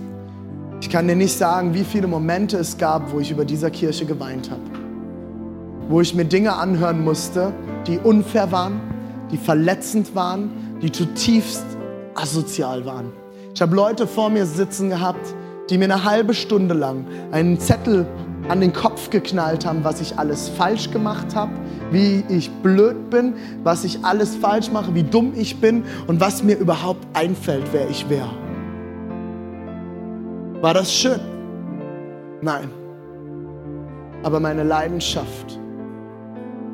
Ich 0.82 0.90
kann 0.90 1.08
dir 1.08 1.16
nicht 1.16 1.38
sagen, 1.38 1.74
wie 1.74 1.84
viele 1.84 2.08
Momente 2.08 2.58
es 2.58 2.78
gab, 2.78 3.12
wo 3.12 3.20
ich 3.20 3.32
über 3.32 3.44
dieser 3.44 3.70
Kirche 3.70 4.06
geweint 4.06 4.50
habe. 4.50 4.62
Wo 5.90 6.00
ich 6.00 6.16
mir 6.16 6.24
Dinge 6.24 6.54
anhören 6.54 7.04
musste, 7.04 7.52
die 7.86 8.00
unfair 8.00 8.52
waren, 8.52 8.80
die 9.30 9.38
verletzend 9.38 10.16
waren, 10.16 10.78
die 10.82 10.92
zutiefst 10.92 11.66
asozial 12.16 12.86
waren. 12.86 13.12
Ich 13.54 13.62
habe 13.62 13.76
Leute 13.76 14.08
vor 14.08 14.30
mir 14.30 14.46
sitzen 14.46 14.90
gehabt, 14.90 15.36
die 15.70 15.78
mir 15.78 15.86
eine 15.86 16.06
halbe 16.06 16.34
Stunde 16.34 16.74
lang 16.74 17.06
einen 17.32 17.60
Zettel 17.60 18.08
an 18.48 18.62
den 18.62 18.72
Kopf 18.72 19.10
geknallt 19.10 19.66
haben, 19.66 19.84
was 19.84 20.00
ich 20.00 20.18
alles 20.18 20.48
falsch 20.48 20.92
gemacht 20.92 21.36
habe, 21.36 21.52
wie 21.92 22.24
ich 22.30 22.50
blöd 22.50 23.10
bin, 23.10 23.34
was 23.64 23.84
ich 23.84 24.04
alles 24.06 24.38
falsch 24.38 24.72
mache, 24.72 24.96
wie 24.96 25.04
dumm 25.04 25.34
ich 25.36 25.60
bin 25.60 25.84
und 26.08 26.22
was 26.22 26.42
mir 26.42 26.58
überhaupt 26.58 27.06
einfällt, 27.14 27.66
wer 27.74 27.90
ich 27.90 28.10
wäre. 28.10 28.49
War 30.62 30.74
das 30.74 30.94
schön? 30.94 31.22
Nein. 32.42 32.70
Aber 34.24 34.42
meine 34.42 34.64
Leidenschaft 34.64 35.58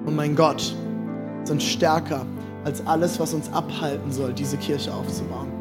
und 0.06 0.16
mein 0.16 0.36
Gott 0.36 0.76
sind 1.44 1.62
stärker 1.62 2.26
als 2.64 2.86
alles, 2.88 3.20
was 3.20 3.36
uns 3.36 3.52
abhalten 3.54 4.12
soll, 4.12 4.34
diese 4.34 4.58
Kirche 4.58 4.92
aufzubauen 4.92 5.52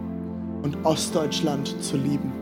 und 0.62 0.78
Ostdeutschland 0.84 1.82
zu 1.82 1.98
lieben. 1.98 2.32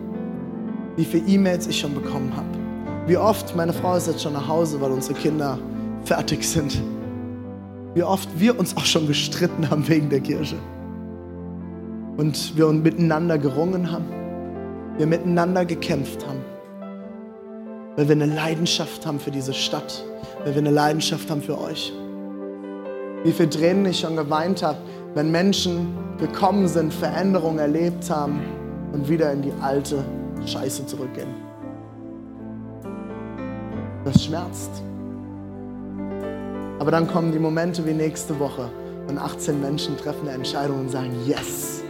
Wie 0.95 1.05
viele 1.05 1.27
E-Mails 1.27 1.67
ich 1.67 1.81
schon 1.81 1.95
bekommen 1.95 2.33
habe. 2.37 3.09
Wie 3.09 3.17
oft, 3.17 3.57
meine 3.57 3.73
Frau 3.73 3.97
ist 3.97 4.07
jetzt 4.07 4.23
schon 4.23 4.35
nach 4.35 4.47
Hause, 4.47 4.81
weil 4.81 4.93
unsere 4.93 5.19
Kinder 5.19 5.59
fertig 6.05 6.49
sind. 6.49 6.81
Wie 7.95 8.05
oft 8.05 8.29
wir 8.39 8.57
uns 8.57 8.77
auch 8.77 8.85
schon 8.85 9.09
gestritten 9.09 9.69
haben 9.69 9.89
wegen 9.89 10.09
der 10.11 10.21
Kirche. 10.21 10.57
Und 12.17 12.57
wir 12.57 12.69
miteinander 12.69 13.37
gerungen 13.37 13.91
haben. 13.91 14.22
Wir 14.99 15.07
miteinander 15.07 15.65
gekämpft 15.65 16.27
haben. 16.27 16.41
Weil 17.97 18.09
wir 18.09 18.15
eine 18.15 18.27
Leidenschaft 18.27 19.07
haben 19.07 19.21
für 19.21 19.31
diese 19.31 19.55
Stadt. 19.55 20.05
Weil 20.45 20.55
wir 20.55 20.61
eine 20.61 20.71
Leidenschaft 20.71 21.31
haben 21.31 21.43
für 21.43 21.61
euch. 21.61 21.93
Wie 23.25 23.33
viele 23.33 23.51
Tränen 23.51 23.87
ich 23.87 24.01
schon 24.01 24.17
geweint 24.17 24.63
habe, 24.63 24.79
wenn 25.15 25.31
Menschen 25.31 25.95
gekommen 26.19 26.69
sind, 26.69 26.93
Veränderungen 26.93 27.59
erlebt 27.59 28.09
haben 28.11 28.41
und 28.93 29.09
wieder 29.09 29.33
in 29.33 29.43
die 29.43 29.53
alte 29.61 30.05
Scheiße 30.47 30.87
zurückgehen. 30.87 31.29
Das 34.05 34.25
schmerzt. 34.25 34.71
Aber 36.79 36.91
dann 36.91 37.07
kommen 37.07 37.31
die 37.33 37.39
Momente 37.39 37.87
wie 37.87 37.93
nächste 37.93 38.39
Woche 38.41 38.69
und 39.09 39.19
18 39.19 39.61
Menschen 39.61 39.97
treffen 39.97 40.23
eine 40.23 40.33
Entscheidung 40.39 40.81
und 40.81 40.91
sagen, 40.91 41.13
yes, 41.27 41.82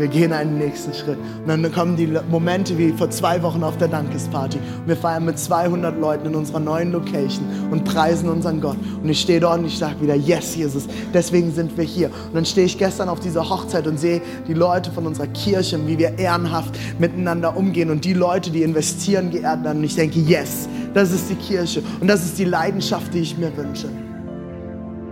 wir 0.00 0.08
gehen 0.08 0.32
einen 0.32 0.56
nächsten 0.56 0.94
Schritt. 0.94 1.18
Und 1.18 1.46
dann 1.46 1.72
kommen 1.72 1.94
die 1.94 2.08
Momente 2.30 2.76
wie 2.78 2.90
vor 2.90 3.10
zwei 3.10 3.42
Wochen 3.42 3.62
auf 3.62 3.76
der 3.76 3.88
Dankesparty. 3.88 4.58
Wir 4.86 4.96
feiern 4.96 5.26
mit 5.26 5.38
200 5.38 6.00
Leuten 6.00 6.28
in 6.28 6.34
unserer 6.34 6.58
neuen 6.58 6.90
Location 6.90 7.44
und 7.70 7.84
preisen 7.84 8.30
unseren 8.30 8.62
Gott. 8.62 8.78
Und 9.02 9.10
ich 9.10 9.20
stehe 9.20 9.40
dort 9.40 9.58
und 9.58 9.66
ich 9.66 9.76
sage 9.76 10.00
wieder, 10.00 10.14
yes, 10.14 10.56
Jesus, 10.56 10.88
deswegen 11.12 11.52
sind 11.52 11.76
wir 11.76 11.84
hier. 11.84 12.06
Und 12.08 12.34
dann 12.34 12.46
stehe 12.46 12.66
ich 12.66 12.78
gestern 12.78 13.10
auf 13.10 13.20
dieser 13.20 13.48
Hochzeit 13.48 13.86
und 13.86 14.00
sehe 14.00 14.22
die 14.48 14.54
Leute 14.54 14.90
von 14.90 15.06
unserer 15.06 15.26
Kirche, 15.26 15.78
wie 15.86 15.98
wir 15.98 16.18
ehrenhaft 16.18 16.74
miteinander 16.98 17.54
umgehen 17.54 17.90
und 17.90 18.06
die 18.06 18.14
Leute, 18.14 18.50
die 18.50 18.62
investieren, 18.62 19.30
geehrt 19.30 19.62
werden. 19.64 19.78
Und 19.78 19.84
ich 19.84 19.96
denke, 19.96 20.18
yes, 20.18 20.66
das 20.94 21.12
ist 21.12 21.28
die 21.28 21.34
Kirche 21.34 21.82
und 22.00 22.08
das 22.08 22.24
ist 22.24 22.38
die 22.38 22.46
Leidenschaft, 22.46 23.12
die 23.12 23.20
ich 23.20 23.36
mir 23.36 23.54
wünsche. 23.54 23.90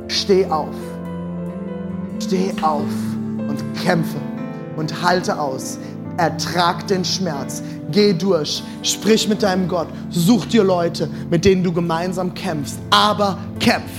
Steh 0.08 0.46
auf. 0.46 0.74
Steh 2.20 2.52
auf 2.62 2.84
und 3.48 3.62
kämpfe 3.84 4.16
und 4.78 5.02
halte 5.02 5.38
aus. 5.38 5.78
Ertrag 6.16 6.86
den 6.86 7.04
Schmerz. 7.04 7.62
Geh 7.90 8.12
durch. 8.12 8.62
Sprich 8.82 9.28
mit 9.28 9.42
deinem 9.42 9.68
Gott. 9.68 9.88
Such 10.10 10.46
dir 10.46 10.64
Leute, 10.64 11.08
mit 11.30 11.44
denen 11.44 11.62
du 11.62 11.72
gemeinsam 11.72 12.34
kämpfst. 12.34 12.78
Aber 12.90 13.38
kämpf. 13.60 13.90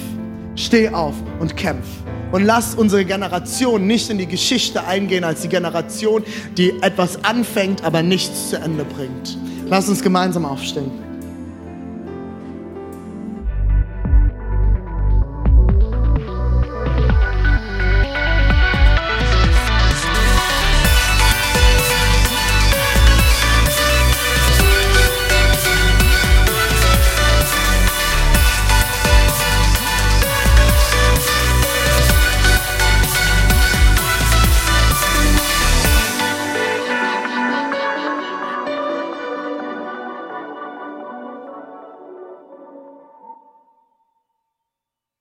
Steh 0.56 0.90
auf 0.90 1.14
und 1.40 1.56
kämpf. 1.56 1.86
Und 2.32 2.44
lass 2.44 2.76
unsere 2.76 3.06
Generation 3.06 3.88
nicht 3.88 4.10
in 4.10 4.18
die 4.18 4.28
Geschichte 4.28 4.86
eingehen 4.86 5.24
als 5.24 5.42
die 5.42 5.50
Generation, 5.50 6.24
die 6.58 6.74
etwas 6.82 7.24
anfängt, 7.24 7.84
aber 7.84 8.04
nichts 8.04 8.50
zu 8.50 8.58
Ende 8.58 8.86
bringt. 8.86 9.38
Lass 9.68 9.90
uns 9.90 10.04
gemeinsam 10.04 10.46
aufstehen. 10.46 11.09